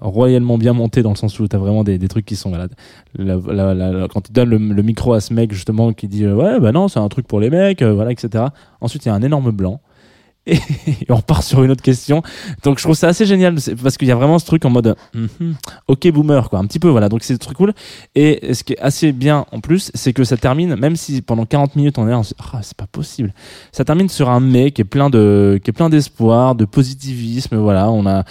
royalement 0.00 0.56
bien 0.56 0.72
monté 0.72 1.02
dans 1.02 1.10
le 1.10 1.16
sens 1.16 1.38
où 1.38 1.46
t'as 1.46 1.58
vraiment 1.58 1.84
des, 1.84 1.98
des 1.98 2.08
trucs 2.08 2.24
qui 2.24 2.34
sont 2.34 2.48
voilà, 2.48 2.66
la, 3.14 3.74
la- 3.74 4.08
quand 4.08 4.22
tu 4.22 4.32
donnes 4.32 4.48
le, 4.48 4.56
le 4.56 4.82
micro 4.82 5.12
à 5.12 5.20
ce 5.20 5.34
mec 5.34 5.52
justement 5.52 5.92
qui 5.92 6.08
dit 6.08 6.24
euh, 6.24 6.34
ouais 6.34 6.58
bah 6.60 6.72
non 6.72 6.88
c'est 6.88 6.98
un 6.98 7.08
truc 7.10 7.26
pour 7.28 7.40
les 7.40 7.50
mecs 7.50 7.82
euh, 7.82 7.92
voilà 7.92 8.10
etc 8.10 8.44
ensuite 8.80 9.04
il 9.04 9.08
y 9.08 9.12
a 9.12 9.14
un 9.14 9.20
énorme 9.20 9.50
blanc 9.50 9.82
et, 10.46 10.58
on 11.08 11.16
repart 11.16 11.42
sur 11.42 11.62
une 11.62 11.70
autre 11.70 11.82
question. 11.82 12.22
Donc 12.64 12.78
je 12.78 12.84
trouve 12.84 12.96
ça 12.96 13.08
assez 13.08 13.26
génial 13.26 13.56
parce 13.82 13.96
qu'il 13.96 14.08
y 14.08 14.10
a 14.10 14.14
vraiment 14.14 14.38
ce 14.38 14.46
truc 14.46 14.64
en 14.64 14.70
mode 14.70 14.96
Mhm, 15.14 15.54
ok 15.88 16.10
boomer 16.10 16.50
quoi. 16.50 16.58
Un 16.58 16.66
petit 16.66 16.78
peu 16.78 16.88
voilà. 16.88 17.08
Donc 17.08 17.22
c'est 17.22 17.38
très 17.38 17.54
cool. 17.54 17.72
Et 18.14 18.54
ce 18.54 18.64
qui 18.64 18.72
est 18.74 18.80
assez 18.80 19.12
bien 19.12 19.46
en 19.52 19.60
plus 19.60 19.90
c'est 19.94 20.12
que 20.12 20.24
ça 20.24 20.36
termine 20.36 20.74
même 20.76 20.96
si 20.96 21.22
pendant 21.22 21.46
40 21.46 21.76
minutes 21.76 21.98
on 21.98 22.08
est 22.08 22.22
dit, 22.22 22.34
ah 22.52 22.60
c'est 22.62 22.76
pas 22.76 22.86
possible. 22.86 23.32
Ça 23.72 23.84
termine 23.84 24.08
sur 24.08 24.30
un 24.30 24.40
mec 24.40 24.74
qui 24.74 24.82
est 24.82 24.84
plein 24.86 25.10
de 25.10 25.60
qui 25.62 25.70
est 25.70 25.74
plein 25.74 25.90
d'espoir 25.90 26.54
de 26.54 26.64
positivisme 26.64 27.56
voilà. 27.56 27.90
On 27.90 28.06
a 28.06 28.24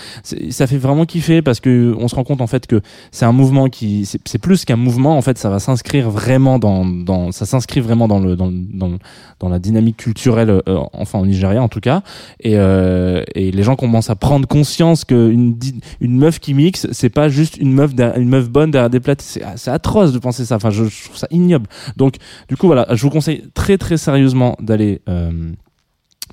ça 0.49 0.67
fait 0.67 0.77
vraiment 0.77 1.05
kiffer 1.05 1.41
parce 1.41 1.59
que 1.59 1.95
on 1.97 2.07
se 2.07 2.15
rend 2.15 2.23
compte 2.23 2.41
en 2.41 2.47
fait 2.47 2.67
que 2.67 2.81
c'est 3.11 3.25
un 3.25 3.31
mouvement 3.31 3.69
qui 3.69 4.05
c'est 4.05 4.39
plus 4.39 4.65
qu'un 4.65 4.75
mouvement. 4.75 5.17
En 5.17 5.21
fait 5.21 5.37
ça 5.37 5.49
va 5.49 5.59
s'inscrire 5.59 6.09
vraiment 6.09 6.59
dans 6.59 6.85
dans 6.85 7.31
ça 7.31 7.45
s'inscrit 7.45 7.79
vraiment 7.79 8.07
dans 8.07 8.19
le 8.19 8.35
dans 8.35 8.51
dans, 8.51 8.97
dans 9.39 9.49
la 9.49 9.59
dynamique 9.59 9.97
culturelle 9.97 10.49
euh, 10.67 10.79
enfin 10.93 11.19
au 11.19 11.25
Nigeria 11.25 11.61
en 11.61 11.69
tout 11.69 11.79
cas 11.79 12.00
et 12.39 12.57
euh, 12.57 13.23
et 13.35 13.51
les 13.51 13.63
gens 13.63 13.75
commencent 13.75 14.09
à 14.09 14.15
prendre 14.15 14.47
conscience 14.47 15.05
que 15.05 15.31
une 15.31 16.17
meuf 16.17 16.39
qui 16.39 16.53
mixe 16.53 16.87
c'est 16.91 17.09
pas 17.09 17.29
juste 17.29 17.57
une 17.57 17.73
meuf 17.73 18.49
bonne 18.49 18.71
derrière 18.71 18.89
des 18.89 18.99
plates. 18.99 19.21
C'est 19.21 19.71
atroce 19.71 20.13
de 20.13 20.19
penser 20.19 20.45
ça. 20.45 20.55
Enfin 20.55 20.69
je, 20.69 20.85
je 20.85 21.05
trouve 21.05 21.17
ça 21.17 21.27
ignoble. 21.31 21.67
Donc 21.97 22.15
du 22.47 22.57
coup 22.57 22.67
voilà 22.67 22.87
je 22.91 23.01
vous 23.01 23.09
conseille 23.09 23.43
très 23.53 23.77
très 23.77 23.97
sérieusement 23.97 24.55
d'aller 24.59 25.01
euh, 25.09 25.51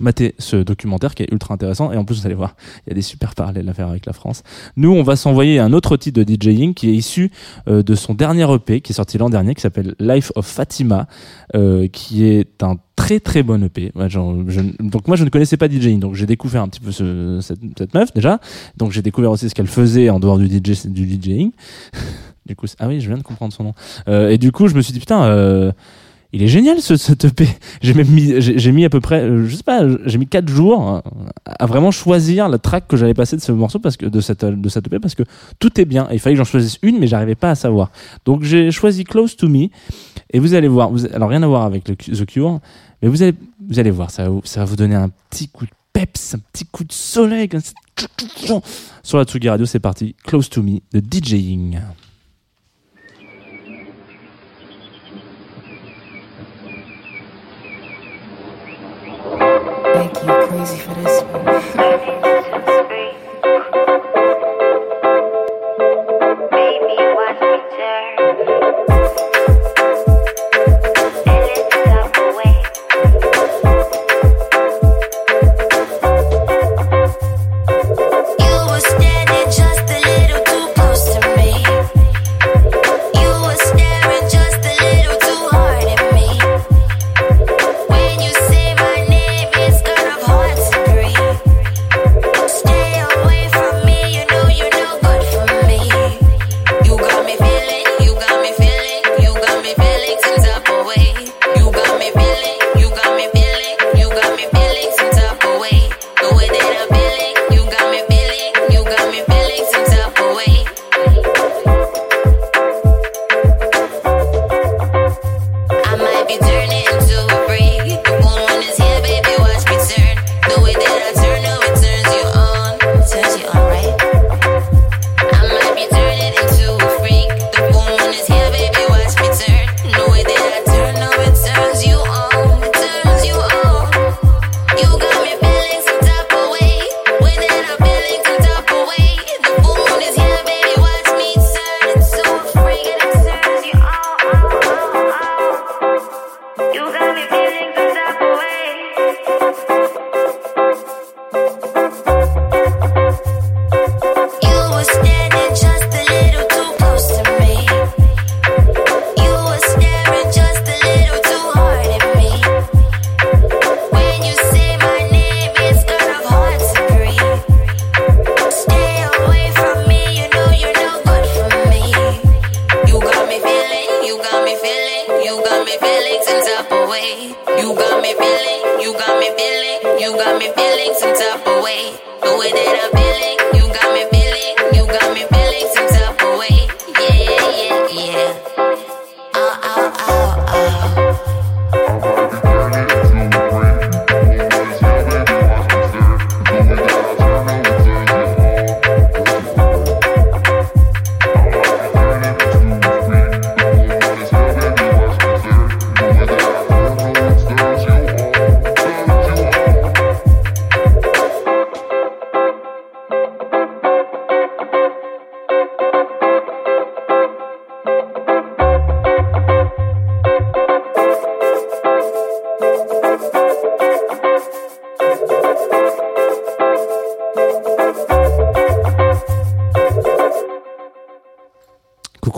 mater 0.01 0.35
ce 0.39 0.57
documentaire 0.57 1.15
qui 1.15 1.23
est 1.23 1.33
ultra 1.33 1.55
intéressant. 1.55 1.93
Et 1.93 1.97
en 1.97 2.05
plus 2.05 2.21
vous 2.21 2.27
allez 2.27 2.35
voir 2.35 2.57
il 2.87 2.91
y 2.91 2.93
a 2.93 2.95
des 2.95 3.03
super 3.03 3.35
parallèles 3.35 3.69
à 3.69 3.75
faire 3.75 3.89
avec 3.89 4.07
la 4.07 4.13
France. 4.13 4.43
Nous 4.77 4.93
on 4.93 5.03
va 5.03 5.17
s'envoyer 5.17 5.59
un 5.59 5.73
autre 5.73 5.97
titre 5.97 6.23
de 6.23 6.35
DJing 6.35 6.75
qui 6.75 6.89
est 6.91 6.95
issu 6.95 7.31
euh, 7.69 7.83
de 7.83 7.95
son 7.95 8.15
dernier 8.15 8.47
EP 8.53 8.81
qui 8.81 8.93
est 8.93 8.95
sorti 8.95 9.19
l'an 9.19 9.31
dernier 9.31 9.55
qui 9.55 9.61
s'appelle 9.61 9.95
Life 9.99 10.33
of 10.35 10.47
Fatima 10.47 11.07
euh, 11.55 11.89
qui 11.89 12.25
est 12.25 12.63
un 12.63 12.77
très 12.97 13.21
très 13.21 13.43
bon 13.45 13.63
EP 13.65 13.93
donc 13.95 15.07
moi 15.07 15.17
je 15.17 15.25
ne 15.25 15.29
connaissais 15.31 15.57
pas 15.57 15.69
DJing 15.69 16.01
donc 16.01 16.15
j'ai 16.15 16.27
découvert 16.27 16.63
un 16.63 16.69
petit 16.69 16.81
peu 16.81 16.91
ce- 16.91 17.39
cette, 17.41 17.95
meuf 17.95 18.13
déjà. 18.13 18.41
Donc 18.77 18.93
j'ai 18.93 19.03
découvert 19.03 19.31
aussi 19.31 19.49
ce 19.49 19.55
qu'elle 19.55 19.69
faisait 19.69 20.11
en 20.11 20.21
dehors 20.21 20.39
du 20.39 20.47
DJ 20.47 20.87
du 20.87 21.07
DJing 21.09 21.53
du 22.47 22.57
coup 22.57 22.67
ah 22.79 22.89
oui 22.89 23.01
je 23.01 23.09
viens 23.09 23.19
de 23.19 23.23
comprendre 23.23 23.53
son 23.53 23.65
nom. 23.65 23.75
Euh, 24.09 24.31
et 24.31 24.39
du 24.39 24.53
coup 24.53 24.69
je 24.69 24.75
me 24.75 24.81
suis 24.81 24.93
dit 24.93 25.01
putain 25.01 25.73
il 26.33 26.43
est 26.43 26.49
génial 26.49 26.81
ce, 26.81 26.97
ce 26.97 27.13
EP. 27.13 27.49
J'ai 27.81 27.95
même 27.95 28.09
mis, 28.09 28.41
j'ai 28.41 28.73
mis 28.73 28.85
à 28.85 28.91
peu 28.91 29.01
près, 29.01 29.23
euh, 29.23 29.47
je 29.47 29.57
sais 29.57 29.63
pas, 29.63 29.83
j'ai 30.05 30.19
mis 30.19 30.27
quatre 30.27 30.49
jours 30.49 30.97
euh, 30.97 31.01
à 31.47 31.67
vraiment 31.67 31.91
choisir 31.91 32.49
la 32.49 32.59
track 32.59 32.87
que 32.87 32.97
j'allais 32.97 33.15
passer 33.15 33.37
de 33.37 33.41
ce 33.41 33.53
morceau 33.53 33.79
parce 33.79 33.97
que 33.97 34.07
de 34.07 34.21
cette 34.21 34.45
de 34.45 34.69
cette 34.69 34.87
EP 34.87 34.99
parce 34.99 35.15
que 35.15 35.23
tout 35.59 35.81
est 35.81 35.87
bien. 35.87 36.07
Il 36.13 36.19
fallait 36.19 36.35
que 36.35 36.39
j'en 36.39 36.45
choisisse 36.45 36.79
une, 36.83 36.99
mais 36.99 37.07
j'arrivais 37.07 37.35
pas 37.35 37.51
à 37.51 37.55
savoir. 37.55 37.91
Donc 38.25 38.43
j'ai 38.43 38.71
choisi 38.71 39.05
Close 39.05 39.37
to 39.37 39.49
Me 39.49 39.69
et 40.31 40.39
vous 40.39 40.55
allez 40.55 40.69
voir. 40.69 40.91
Alors 41.15 41.31
rien 41.31 41.43
à 41.43 41.47
voir 41.47 41.63
avec 41.63 41.85
The 41.85 42.27
Cure, 42.27 42.61
mais 43.01 43.09
vous 43.09 43.23
allez 43.23 43.35
vous 43.67 43.79
allez 43.79 43.91
voir, 43.91 44.11
ça 44.11 44.25
va 44.25 44.29
vous, 44.29 44.43
ça 44.45 44.61
va 44.61 44.67
vous 44.67 44.77
donner 44.77 44.97
un 44.97 45.11
petit 45.31 45.49
coup 45.49 45.65
de 45.65 45.71
peps, 45.93 46.35
un 46.35 46.39
petit 46.53 46.65
coup 46.67 46.85
de 46.85 46.93
soleil 46.93 47.49
comme 47.49 47.61
ça. 47.61 47.73
sur 49.03 49.19
la 49.19 49.25
Tsugi 49.25 49.49
Radio. 49.49 49.67
C'est 49.67 49.81
parti, 49.81 50.15
Close 50.25 50.51
to 50.51 50.63
Me 50.63 50.81
de 50.93 51.01
DJing. 51.01 51.79
Thank 60.29 60.43
you, 60.43 60.59
crazy 60.59 60.79
for 60.81 60.95
this. 60.95 61.23
You 61.25 62.18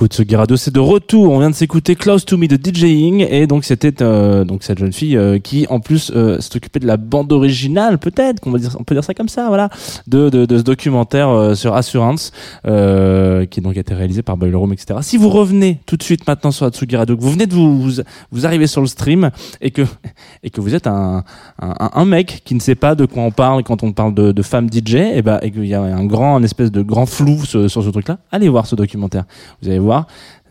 Tsugi 0.06 0.36
Radio, 0.36 0.56
c'est 0.56 0.72
de 0.72 0.80
retour. 0.80 1.32
On 1.32 1.38
vient 1.38 1.50
de 1.50 1.54
s'écouter 1.54 1.94
Close 1.94 2.24
to 2.24 2.36
Me 2.36 2.46
de 2.46 2.56
DJing 2.56 3.26
et 3.28 3.46
donc 3.46 3.64
c'était 3.64 4.02
euh, 4.02 4.44
donc 4.44 4.62
cette 4.62 4.78
jeune 4.78 4.92
fille 4.92 5.16
euh, 5.16 5.38
qui 5.38 5.66
en 5.68 5.80
plus 5.80 6.10
euh, 6.14 6.40
s'est 6.40 6.56
occupée 6.56 6.80
de 6.80 6.86
la 6.86 6.96
bande 6.96 7.32
originale 7.32 7.98
peut-être 7.98 8.40
qu'on 8.40 8.54
on 8.54 8.84
peut 8.84 8.94
dire 8.94 9.04
ça 9.04 9.14
comme 9.14 9.28
ça 9.28 9.48
voilà 9.48 9.68
de 10.06 10.30
ce 10.32 10.62
documentaire 10.62 11.28
euh, 11.28 11.54
sur 11.54 11.74
Assurance 11.74 12.32
qui 12.64 13.60
donc 13.60 13.76
a 13.76 13.80
été 13.80 13.94
réalisé 13.94 14.22
par 14.22 14.36
Boiler 14.36 14.54
Room 14.54 14.72
etc. 14.72 14.98
Si 15.02 15.16
vous 15.16 15.28
revenez 15.28 15.80
tout 15.86 15.96
de 15.96 16.02
suite 16.02 16.26
maintenant 16.26 16.50
sur 16.50 16.64
la 16.64 16.70
Tsugi 16.70 16.96
Radio, 16.96 17.16
que 17.16 17.22
vous 17.22 17.32
venez 17.32 17.46
de 17.46 17.54
vous 17.54 17.90
vous, 18.30 18.46
arriver 18.46 18.66
sur 18.66 18.80
le 18.80 18.86
stream 18.86 19.30
et 19.60 19.70
que 19.70 19.82
et 20.42 20.50
que 20.50 20.60
vous 20.60 20.74
êtes 20.74 20.86
un, 20.86 21.24
un 21.58 22.04
mec 22.04 22.42
qui 22.44 22.54
ne 22.54 22.60
sait 22.60 22.74
pas 22.74 22.94
de 22.94 23.04
quoi 23.04 23.22
on 23.22 23.30
parle 23.30 23.62
quand 23.64 23.82
on 23.82 23.92
parle 23.92 24.14
de, 24.14 24.32
de 24.32 24.42
femmes 24.42 24.68
DJ 24.72 24.94
et 24.94 25.22
ben 25.22 25.38
et 25.42 25.50
qu'il 25.50 25.66
y 25.66 25.74
a 25.74 25.82
un 25.82 26.04
grand 26.06 26.36
un 26.36 26.42
espèce 26.42 26.72
de 26.72 26.82
grand 26.82 27.06
flou 27.06 27.44
sur, 27.44 27.70
ce 27.70 27.90
truc 27.90 28.08
là, 28.08 28.18
allez 28.30 28.48
voir 28.48 28.66
ce 28.66 28.74
documentaire. 28.76 29.24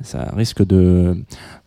Ça 0.01 0.31
risque 0.35 0.65
de 0.65 1.17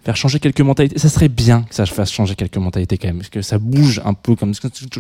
faire 0.05 0.17
changer 0.17 0.41
quelques 0.41 0.61
mentalités. 0.63 0.99
Ça 0.99 1.09
serait 1.09 1.29
bien 1.29 1.63
que 1.63 1.75
ça 1.75 1.87
fasse 1.87 2.11
changer 2.11 2.35
quelques 2.35 2.57
mentalités 2.57 2.99
quand 2.99 3.09
même, 3.09 3.19
parce 3.19 3.29
que 3.29 3.43
ça 3.43 3.59
bouge 3.59 4.01
un 4.05 4.15
peu 4.15 4.35
comme 4.35 4.53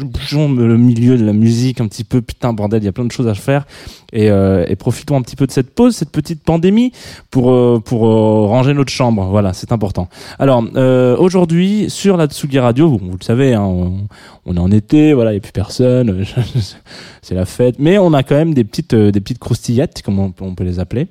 bougeons 0.04 0.52
le 0.52 0.76
milieu 0.76 1.16
de 1.16 1.24
la 1.24 1.32
musique 1.32 1.80
un 1.80 1.88
petit 1.88 2.04
peu. 2.04 2.20
Putain 2.20 2.52
bordel, 2.52 2.82
il 2.82 2.84
y 2.84 2.88
a 2.88 2.92
plein 2.92 3.04
de 3.04 3.10
choses 3.10 3.28
à 3.28 3.34
faire 3.34 3.66
et, 4.12 4.30
euh, 4.30 4.66
profitons 4.78 5.16
un 5.16 5.22
petit 5.22 5.36
peu 5.36 5.46
de 5.46 5.52
cette 5.52 5.74
pause, 5.74 5.96
cette 5.96 6.10
petite 6.10 6.42
pandémie 6.42 6.92
pour 7.30 7.50
euh, 7.50 7.80
pour 7.84 8.06
euh, 8.06 8.46
ranger 8.46 8.74
notre 8.74 8.92
chambre. 8.92 9.24
Voilà, 9.24 9.52
c'est 9.52 9.72
important. 9.72 10.08
Alors 10.38 10.64
euh, 10.76 11.16
aujourd'hui 11.16 11.86
sur 11.88 12.16
la 12.16 12.26
Tsugi 12.26 12.58
Radio, 12.58 12.88
vous, 12.88 12.98
le 12.98 13.24
savez, 13.24 13.54
hein, 13.54 13.62
on, 14.44 14.56
est 14.56 14.60
en 14.60 14.70
été, 14.70 15.14
voilà, 15.14 15.32
il 15.32 15.34
n'y 15.34 15.38
a 15.38 15.42
plus 15.42 15.52
personne, 15.52 16.24
c'est 17.22 17.34
la 17.34 17.46
fête, 17.46 17.76
mais 17.78 17.98
on 17.98 18.12
a 18.12 18.22
quand 18.22 18.36
même 18.36 18.54
des 18.54 18.64
petites 18.64 18.94
des 18.94 19.20
petites 19.20 19.38
croustillettes, 19.38 20.02
comme 20.02 20.18
on 20.18 20.54
peut 20.54 20.64
les 20.64 20.78
appeler. 20.78 21.08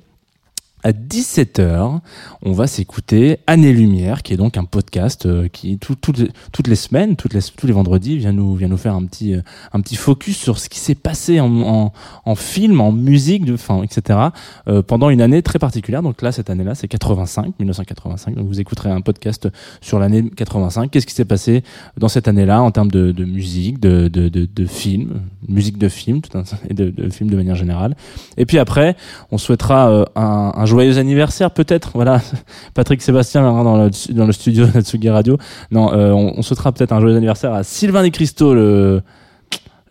À 0.84 0.90
17h, 0.90 2.00
on 2.42 2.52
va 2.52 2.66
s'écouter 2.66 3.38
Année 3.46 3.72
Lumière, 3.72 4.24
qui 4.24 4.32
est 4.32 4.36
donc 4.36 4.56
un 4.56 4.64
podcast 4.64 5.26
euh, 5.26 5.46
qui 5.46 5.78
tout- 5.78 5.94
les- 6.18 6.30
toutes 6.50 6.66
les 6.66 6.74
semaines, 6.74 7.14
toutes 7.14 7.34
les, 7.34 7.40
tous 7.56 7.68
les 7.68 7.72
vendredis, 7.72 8.16
vient 8.18 8.32
nous 8.32 8.56
vient 8.56 8.66
nous 8.66 8.76
faire 8.76 8.94
un 8.96 9.04
petit 9.04 9.34
euh, 9.34 9.42
un 9.72 9.80
petit 9.80 9.94
focus 9.94 10.36
sur 10.36 10.58
ce 10.58 10.68
qui 10.68 10.80
s'est 10.80 10.96
passé 10.96 11.38
en, 11.38 11.52
en, 11.62 11.92
en 12.24 12.34
film, 12.34 12.80
en 12.80 12.90
musique, 12.90 13.44
de, 13.44 13.54
enfin, 13.54 13.82
etc. 13.84 14.18
euh, 14.66 14.82
pendant 14.82 15.08
une 15.10 15.20
année 15.20 15.40
très 15.42 15.60
particulière. 15.60 16.02
Donc 16.02 16.20
là, 16.20 16.32
cette 16.32 16.50
année-là, 16.50 16.74
c'est 16.74 16.88
85, 16.88 17.54
1985. 17.60 18.34
Donc 18.34 18.48
vous 18.48 18.58
écouterez 18.60 18.90
un 18.90 19.02
podcast 19.02 19.48
sur 19.80 20.00
l'année 20.00 20.28
85. 20.36 20.90
Qu'est-ce 20.90 21.06
qui 21.06 21.14
s'est 21.14 21.24
passé 21.24 21.62
dans 21.96 22.08
cette 22.08 22.26
année-là 22.26 22.60
en 22.60 22.72
termes 22.72 22.90
de, 22.90 23.12
de 23.12 23.24
musique, 23.24 23.78
de, 23.78 24.08
de, 24.08 24.28
de, 24.28 24.66
films, 24.66 25.20
musique 25.46 25.78
de 25.78 25.88
film, 25.88 26.22
tout 26.22 26.36
un, 26.36 26.42
et 26.68 26.74
de, 26.74 26.90
de 26.90 27.08
films 27.08 27.30
de 27.30 27.36
manière 27.36 27.54
générale? 27.56 27.94
Et 28.36 28.46
puis 28.46 28.58
après, 28.58 28.96
on 29.30 29.38
souhaitera 29.38 29.88
euh, 29.88 30.04
un, 30.16 30.52
un 30.56 30.66
joyeux 30.72 30.98
anniversaire 30.98 31.50
peut-être. 31.50 31.90
Voilà, 31.94 32.20
Patrick 32.74 33.02
Sébastien 33.02 33.42
viendra 33.42 33.62
dans 33.62 34.26
le, 34.26 34.32
studio 34.32 34.66
de 34.66 34.72
Natsugi 34.72 35.10
Radio. 35.10 35.36
Non, 35.70 35.92
euh, 35.92 36.10
on, 36.10 36.34
on 36.38 36.42
souhaitera 36.42 36.72
peut-être 36.72 36.92
un 36.92 37.00
joyeux 37.00 37.16
anniversaire 37.16 37.52
à 37.52 37.62
Sylvain 37.62 38.02
Descristo, 38.02 38.54
le 38.54 39.02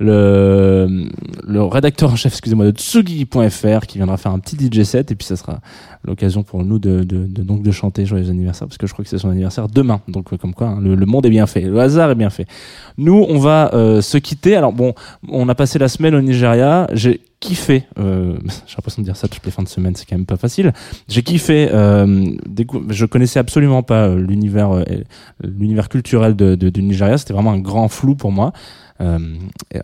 le, 0.02 1.06
le 1.48 1.64
rédacteur 1.64 2.12
en 2.12 2.16
chef, 2.16 2.34
excusez-moi, 2.34 2.66
de 2.66 2.72
Tsugi.fr 2.72 3.86
qui 3.88 4.00
viendra 4.00 4.18
faire 4.18 4.32
un 4.32 4.40
petit 4.40 4.58
DJ 4.58 4.84
set 4.84 5.12
et 5.12 5.16
puis 5.16 5.26
ça 5.26 5.36
sera 5.36 5.60
l'occasion 6.04 6.42
pour 6.42 6.66
nous 6.66 6.80
de, 6.80 7.04
de, 7.04 7.26
de 7.26 7.44
donc 7.44 7.62
de 7.62 7.72
chanter 7.72 8.06
joyeux 8.08 8.30
anniversaire 8.30 8.68
parce 8.68 8.80
que 8.80 8.88
je 8.88 8.94
crois 8.94 9.04
que 9.04 9.10
c'est 9.10 9.20
son 9.20 9.30
anniversaire 9.30 9.68
demain. 9.68 10.02
Donc 10.08 10.34
euh, 10.34 10.38
comme 10.38 10.54
quoi, 10.54 10.70
hein, 10.70 10.80
le, 10.82 10.96
le 10.96 11.06
monde 11.06 11.26
est 11.28 11.30
bien 11.30 11.46
fait, 11.46 11.62
le 11.62 11.80
hasard 11.80 12.10
est 12.10 12.16
bien 12.16 12.32
fait. 12.32 12.48
Nous, 12.98 13.26
on 13.30 13.38
va 13.38 13.72
euh, 13.74 14.02
se 14.02 14.18
quitter. 14.18 14.56
Alors 14.56 14.74
bon, 14.74 14.94
on 15.30 15.48
a 15.50 15.56
passé 15.56 15.78
la 15.78 15.88
semaine 15.88 16.16
au 16.16 16.22
Nigeria. 16.22 16.88
J'ai 16.94 17.22
kiffé. 17.42 17.84
Euh, 18.00 18.38
J'ai 18.68 18.76
l'impression 18.78 19.02
de 19.02 19.06
dire 19.06 19.18
ça 19.18 19.28
toutes 19.28 19.46
les 19.46 19.52
fins 19.52 19.64
de 19.64 19.68
semaine, 19.68 19.96
c'est 19.96 20.06
quand 20.08 20.16
même 20.16 20.26
pas 20.26 20.38
facile. 20.38 20.72
J'ai 21.10 21.24
kiffé. 21.24 21.68
Euh, 21.74 22.26
je 22.90 23.06
connaissais 23.06 23.40
absolument 23.40 23.84
pas 23.84 24.08
euh, 24.08 24.16
l'univers 24.16 24.72
euh, 24.72 24.84
l'univers 25.44 25.90
culturel 25.90 26.38
de, 26.38 26.56
de, 26.56 26.70
du 26.70 26.82
Nigeria. 26.82 27.18
C'était 27.18 27.34
vraiment 27.34 27.52
un 27.52 27.60
grand 27.60 27.90
flou 27.90 28.16
pour 28.16 28.32
moi. 28.32 28.54
Euh, 29.02 29.18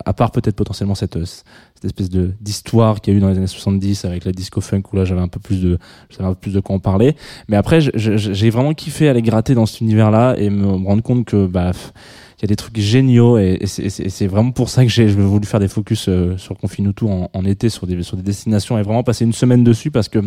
à 0.06 0.14
part 0.14 0.32
peut-être 0.32 0.56
potentiellement 0.56 0.94
cette, 0.94 1.18
cette 1.26 1.86
espèce 1.86 2.10
d'histoire 2.10 3.02
qu'il 3.02 3.14
y 3.14 3.16
a 3.16 3.18
eu 3.18 3.22
dans 3.22 3.30
les 3.30 3.38
années 3.38 3.48
70 3.48 4.06
avec 4.06 4.26
la 4.26 4.32
disco 4.32 4.62
funk 4.62 4.84
où 4.94 4.96
là 4.96 5.06
j'avais 5.06 5.22
un 5.22 5.28
peu 5.28 5.40
plus 5.40 5.60
de 5.62 5.80
je 6.10 6.16
savais 6.16 6.30
un 6.30 6.34
peu 6.34 6.40
plus 6.40 6.54
de 6.54 6.60
quoi 6.60 6.76
en 6.76 6.80
parler. 6.80 7.16
Mais 7.48 7.58
après 7.58 7.80
j'ai 7.82 8.50
vraiment 8.50 8.74
kiffé 8.74 9.10
aller 9.10 9.22
gratter 9.24 9.56
dans 9.56 9.66
cet 9.66 9.82
univers 9.82 10.12
là 10.12 10.36
et 10.38 10.50
me 10.52 10.68
rendre 10.68 11.02
compte 11.02 11.26
que 11.26 11.48
bah 11.48 11.72
il 12.40 12.44
y 12.44 12.46
a 12.46 12.48
des 12.48 12.56
trucs 12.56 12.78
géniaux 12.80 13.40
et, 13.40 13.60
c'est- 13.66 14.28
vraiment 14.28 14.52
pour 14.52 14.70
ça 14.70 14.84
que 14.84 14.92
j'ai 14.92 15.08
j'ai 15.10 15.16
voulu 15.16 15.48
faire 15.48 15.60
des 15.60 15.68
focus 15.68 16.08
euh, 16.10 16.38
sur 16.38 16.56
Confinutu 16.56 17.06
en, 17.06 17.30
en 17.34 17.46
été 17.46 17.70
sur 17.70 17.88
des 17.88 18.04
sur 18.04 18.18
des 18.18 18.24
destinations 18.24 18.78
et 18.78 18.84
vraiment 18.84 19.02
passer 19.04 19.26
une 19.26 19.34
semaine 19.34 19.64
dessus 19.64 19.90
parce 19.90 20.10
que 20.10 20.20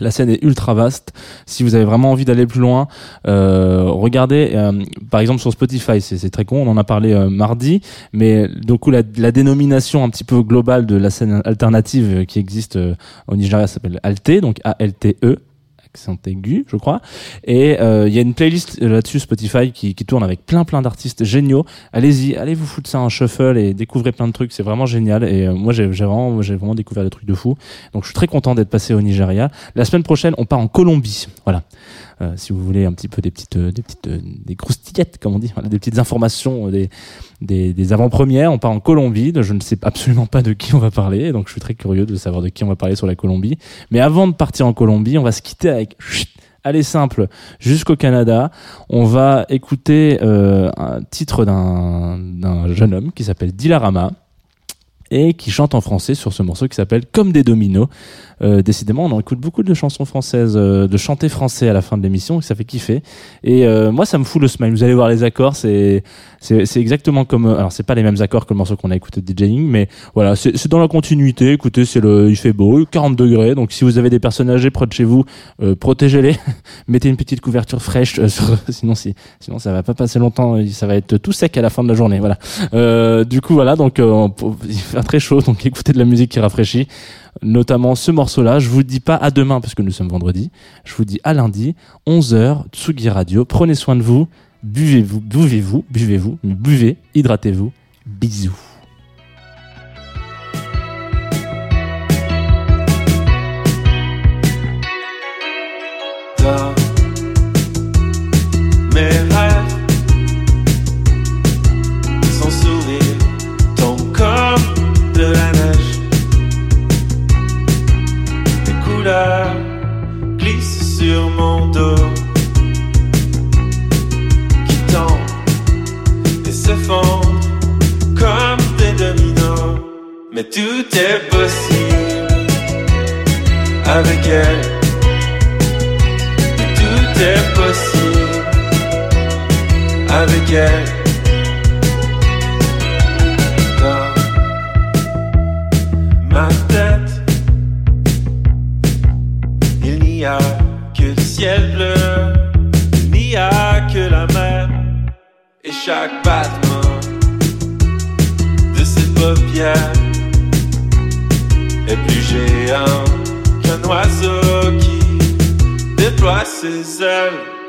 la 0.00 0.10
scène 0.10 0.30
est 0.30 0.42
ultra 0.42 0.74
vaste. 0.74 1.12
Si 1.46 1.62
vous 1.62 1.74
avez 1.74 1.84
vraiment 1.84 2.12
envie 2.12 2.24
d'aller 2.24 2.46
plus 2.46 2.60
loin, 2.60 2.88
euh, 3.26 3.84
regardez, 3.86 4.50
euh, 4.54 4.72
par 5.10 5.20
exemple 5.20 5.40
sur 5.40 5.52
Spotify, 5.52 6.00
c'est 6.00 6.30
très 6.30 6.44
con, 6.44 6.66
on 6.66 6.70
en 6.70 6.76
a 6.76 6.84
parlé 6.84 7.12
euh, 7.12 7.28
mardi, 7.30 7.80
mais 8.12 8.48
donc 8.48 8.86
la, 8.88 9.02
la 9.16 9.32
dénomination 9.32 10.04
un 10.04 10.10
petit 10.10 10.24
peu 10.24 10.42
globale 10.42 10.86
de 10.86 10.96
la 10.96 11.10
scène 11.10 11.42
alternative 11.44 12.26
qui 12.26 12.38
existe 12.38 12.78
au 13.26 13.36
Nigeria 13.36 13.66
s'appelle 13.66 14.00
Alte, 14.02 14.40
donc 14.40 14.58
A-L-T-E 14.64 15.38
accent 15.88 16.18
aigu, 16.26 16.64
je 16.68 16.76
crois. 16.76 17.00
Et 17.44 17.80
euh, 17.80 18.08
il 18.08 18.14
y 18.14 18.18
a 18.18 18.22
une 18.22 18.34
playlist 18.34 18.80
là-dessus 18.80 19.20
Spotify 19.20 19.72
qui, 19.72 19.94
qui 19.94 20.04
tourne 20.04 20.22
avec 20.22 20.44
plein 20.44 20.64
plein 20.64 20.82
d'artistes 20.82 21.24
géniaux. 21.24 21.64
Allez-y, 21.92 22.36
allez 22.36 22.54
vous 22.54 22.66
foutre 22.66 22.88
ça 22.90 23.00
en 23.00 23.08
shuffle 23.08 23.56
et 23.56 23.74
découvrez 23.74 24.12
plein 24.12 24.28
de 24.28 24.32
trucs. 24.32 24.52
C'est 24.52 24.62
vraiment 24.62 24.86
génial. 24.86 25.24
Et 25.24 25.46
euh, 25.46 25.54
moi, 25.54 25.72
j'ai 25.72 25.86
vraiment, 25.86 26.42
j'ai 26.42 26.56
vraiment 26.56 26.74
découvert 26.74 27.04
des 27.04 27.10
trucs 27.10 27.26
de 27.26 27.34
fou. 27.34 27.56
Donc, 27.92 28.04
je 28.04 28.08
suis 28.08 28.14
très 28.14 28.26
content 28.26 28.54
d'être 28.54 28.70
passé 28.70 28.94
au 28.94 29.00
Nigeria. 29.00 29.50
La 29.74 29.84
semaine 29.84 30.02
prochaine, 30.02 30.34
on 30.38 30.44
part 30.44 30.58
en 30.58 30.68
Colombie. 30.68 31.26
Voilà. 31.44 31.62
Euh, 32.20 32.32
si 32.36 32.52
vous 32.52 32.64
voulez 32.64 32.84
un 32.84 32.92
petit 32.92 33.08
peu 33.08 33.22
des 33.22 33.30
petites, 33.30 33.56
euh, 33.56 33.70
des 33.70 33.82
petites, 33.82 34.08
euh, 34.08 34.20
des 34.22 34.56
croustillettes, 34.56 35.18
comme 35.18 35.34
on 35.34 35.38
dit, 35.38 35.52
voilà, 35.54 35.68
des 35.68 35.78
petites 35.78 35.98
informations, 35.98 36.68
des, 36.68 36.90
des, 37.40 37.72
des 37.72 37.92
avant-premières. 37.92 38.52
On 38.52 38.58
part 38.58 38.72
en 38.72 38.80
Colombie. 38.80 39.32
Je 39.40 39.52
ne 39.54 39.60
sais 39.60 39.78
absolument 39.82 40.26
pas 40.26 40.42
de 40.42 40.52
qui 40.52 40.74
on 40.74 40.78
va 40.78 40.90
parler, 40.90 41.32
donc 41.32 41.46
je 41.46 41.52
suis 41.52 41.60
très 41.60 41.74
curieux 41.74 42.06
de 42.06 42.16
savoir 42.16 42.42
de 42.42 42.48
qui 42.48 42.64
on 42.64 42.68
va 42.68 42.76
parler 42.76 42.96
sur 42.96 43.06
la 43.06 43.14
Colombie. 43.14 43.58
Mais 43.90 44.00
avant 44.00 44.26
de 44.26 44.32
partir 44.32 44.66
en 44.66 44.72
Colombie, 44.72 45.18
on 45.18 45.22
va 45.22 45.32
se 45.32 45.42
quitter 45.42 45.68
avec 45.68 45.96
Allez 46.64 46.82
simple 46.82 47.28
jusqu'au 47.60 47.96
Canada. 47.96 48.50
On 48.88 49.04
va 49.04 49.46
écouter 49.48 50.18
euh, 50.22 50.70
un 50.76 51.02
titre 51.02 51.44
d'un 51.44 52.74
jeune 52.74 52.94
homme 52.94 53.12
qui 53.12 53.24
s'appelle 53.24 53.52
Dilarama 53.52 54.10
et 55.10 55.34
qui 55.34 55.50
chante 55.50 55.74
en 55.74 55.80
français 55.80 56.14
sur 56.14 56.32
ce 56.32 56.42
morceau 56.42 56.68
qui 56.68 56.74
s'appelle 56.76 57.02
Comme 57.10 57.32
des 57.32 57.42
dominos. 57.42 57.88
Euh, 58.40 58.62
décidément, 58.62 59.04
on 59.06 59.10
en 59.10 59.18
écoute 59.18 59.40
beaucoup 59.40 59.64
de 59.64 59.74
chansons 59.74 60.04
françaises, 60.04 60.54
euh, 60.56 60.86
de 60.86 60.96
chanter 60.96 61.28
français 61.28 61.68
à 61.68 61.72
la 61.72 61.82
fin 61.82 61.96
de 61.98 62.02
l'émission, 62.04 62.38
et 62.38 62.42
ça 62.42 62.54
fait 62.54 62.64
kiffer. 62.64 63.02
Et 63.42 63.66
euh, 63.66 63.90
moi, 63.90 64.06
ça 64.06 64.16
me 64.16 64.22
fout 64.22 64.40
le 64.40 64.46
smile. 64.46 64.70
Vous 64.70 64.84
allez 64.84 64.94
voir 64.94 65.08
les 65.08 65.24
accords, 65.24 65.56
c'est 65.56 66.04
c'est 66.40 66.76
exactement 66.76 67.24
comme. 67.24 67.46
euh, 67.46 67.56
Alors, 67.58 67.72
c'est 67.72 67.82
pas 67.82 67.96
les 67.96 68.04
mêmes 68.04 68.20
accords 68.22 68.46
que 68.46 68.54
le 68.54 68.58
morceau 68.58 68.76
qu'on 68.76 68.92
a 68.92 68.96
écouté 68.96 69.20
de 69.20 69.32
DJing, 69.32 69.66
mais 69.66 69.88
voilà, 70.14 70.36
c'est 70.36 70.68
dans 70.68 70.78
la 70.78 70.86
continuité. 70.86 71.52
Écoutez, 71.52 71.84
c'est 71.84 71.98
le, 72.00 72.30
il 72.30 72.36
fait 72.36 72.52
beau, 72.52 72.84
40 72.88 73.16
degrés. 73.16 73.56
Donc, 73.56 73.72
si 73.72 73.82
vous 73.82 73.98
avez 73.98 74.08
des 74.08 74.20
personnes 74.20 74.50
âgées 74.50 74.70
près 74.70 74.86
de 74.86 74.92
chez 74.92 75.02
vous, 75.04 75.24
euh, 75.60 75.74
protégez-les. 75.74 76.36
Mettez 76.86 77.08
une 77.08 77.16
petite 77.16 77.40
couverture 77.40 77.82
fraîche, 77.82 78.20
euh, 78.20 78.28
sur- 78.28 78.56
sinon 78.68 78.94
si, 78.94 79.16
sinon 79.40 79.58
ça 79.58 79.72
va 79.72 79.82
pas 79.82 79.94
passer 79.94 80.20
longtemps. 80.20 80.64
Ça 80.70 80.86
va 80.86 80.94
être 80.94 81.16
tout 81.16 81.32
sec 81.32 81.56
à 81.56 81.60
la 81.62 81.70
fin 81.70 81.82
de 81.82 81.88
la 81.88 81.94
journée. 81.94 82.20
Voilà. 82.20 83.24
Du 83.24 83.40
coup, 83.40 83.54
voilà. 83.54 83.74
Donc, 83.74 83.96
on 84.00 84.32
très 85.02 85.20
chaud. 85.20 85.40
Donc, 85.40 85.64
écoutez 85.66 85.92
de 85.92 85.98
la 85.98 86.04
musique 86.04 86.30
qui 86.30 86.40
rafraîchit 86.40 86.88
notamment 87.42 87.94
ce 87.94 88.10
morceau-là. 88.10 88.58
Je 88.58 88.68
vous 88.68 88.82
dis 88.82 89.00
pas 89.00 89.16
à 89.16 89.30
demain 89.30 89.60
parce 89.60 89.74
que 89.74 89.82
nous 89.82 89.90
sommes 89.90 90.08
vendredi. 90.08 90.50
Je 90.84 90.94
vous 90.94 91.04
dis 91.04 91.20
à 91.24 91.34
lundi, 91.34 91.74
11h, 92.06 92.64
Tsugi 92.72 93.08
Radio. 93.08 93.44
Prenez 93.44 93.74
soin 93.74 93.96
de 93.96 94.02
vous. 94.02 94.28
Buvez-vous, 94.62 95.20
buvez-vous, 95.20 95.84
buvez-vous, 95.88 96.38
buvez, 96.42 96.96
hydratez-vous. 97.14 97.72
Bisous. 98.06 98.67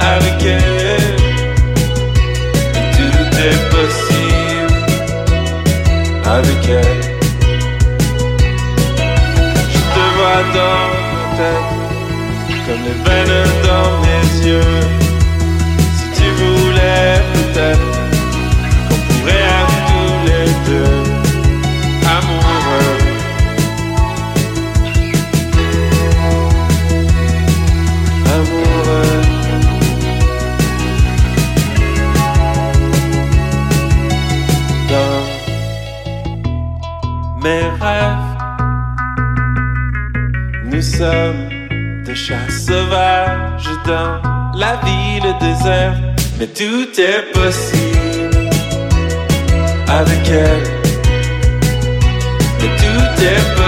avec 0.00 0.42
elle. 0.42 1.16
Mais 2.72 2.86
tout 2.96 3.26
est 3.46 3.60
possible 3.74 4.76
avec 6.24 6.62
elle. 6.66 7.02
Je 9.68 9.80
te 9.92 10.02
vois 10.16 10.42
dans 10.54 10.84
ma 11.12 11.24
tête, 11.36 11.77
comme 12.68 12.82
les 12.84 12.98
veines 13.02 13.48
dans 13.64 13.90
mes 14.04 14.26
yeux. 14.46 14.80
Si 15.96 16.06
tu 16.20 16.26
voulais 16.40 17.12
peut-être 17.32 17.90
qu'on 18.88 19.00
pourrait 19.08 19.46
être 19.58 19.78
tous 19.88 20.16
les 20.28 20.48
deux 20.68 20.98
amoureux. 22.16 22.96
Amoureux. 28.36 29.22
Dans 34.90 35.20
mes 37.42 37.64
rêves, 37.80 38.28
nous 40.64 40.82
sommes 40.82 41.47
chats 42.68 42.74
sauvages 42.74 43.70
dans 43.86 44.20
la 44.54 44.76
ville 44.84 45.34
déserte, 45.40 45.96
mais 46.38 46.46
tout 46.46 46.88
est 47.00 47.32
possible 47.32 48.50
avec 49.88 50.28
elle. 50.28 50.62
Mais 52.60 52.70
tout 52.76 53.22
est 53.22 53.44
possible 53.56 53.67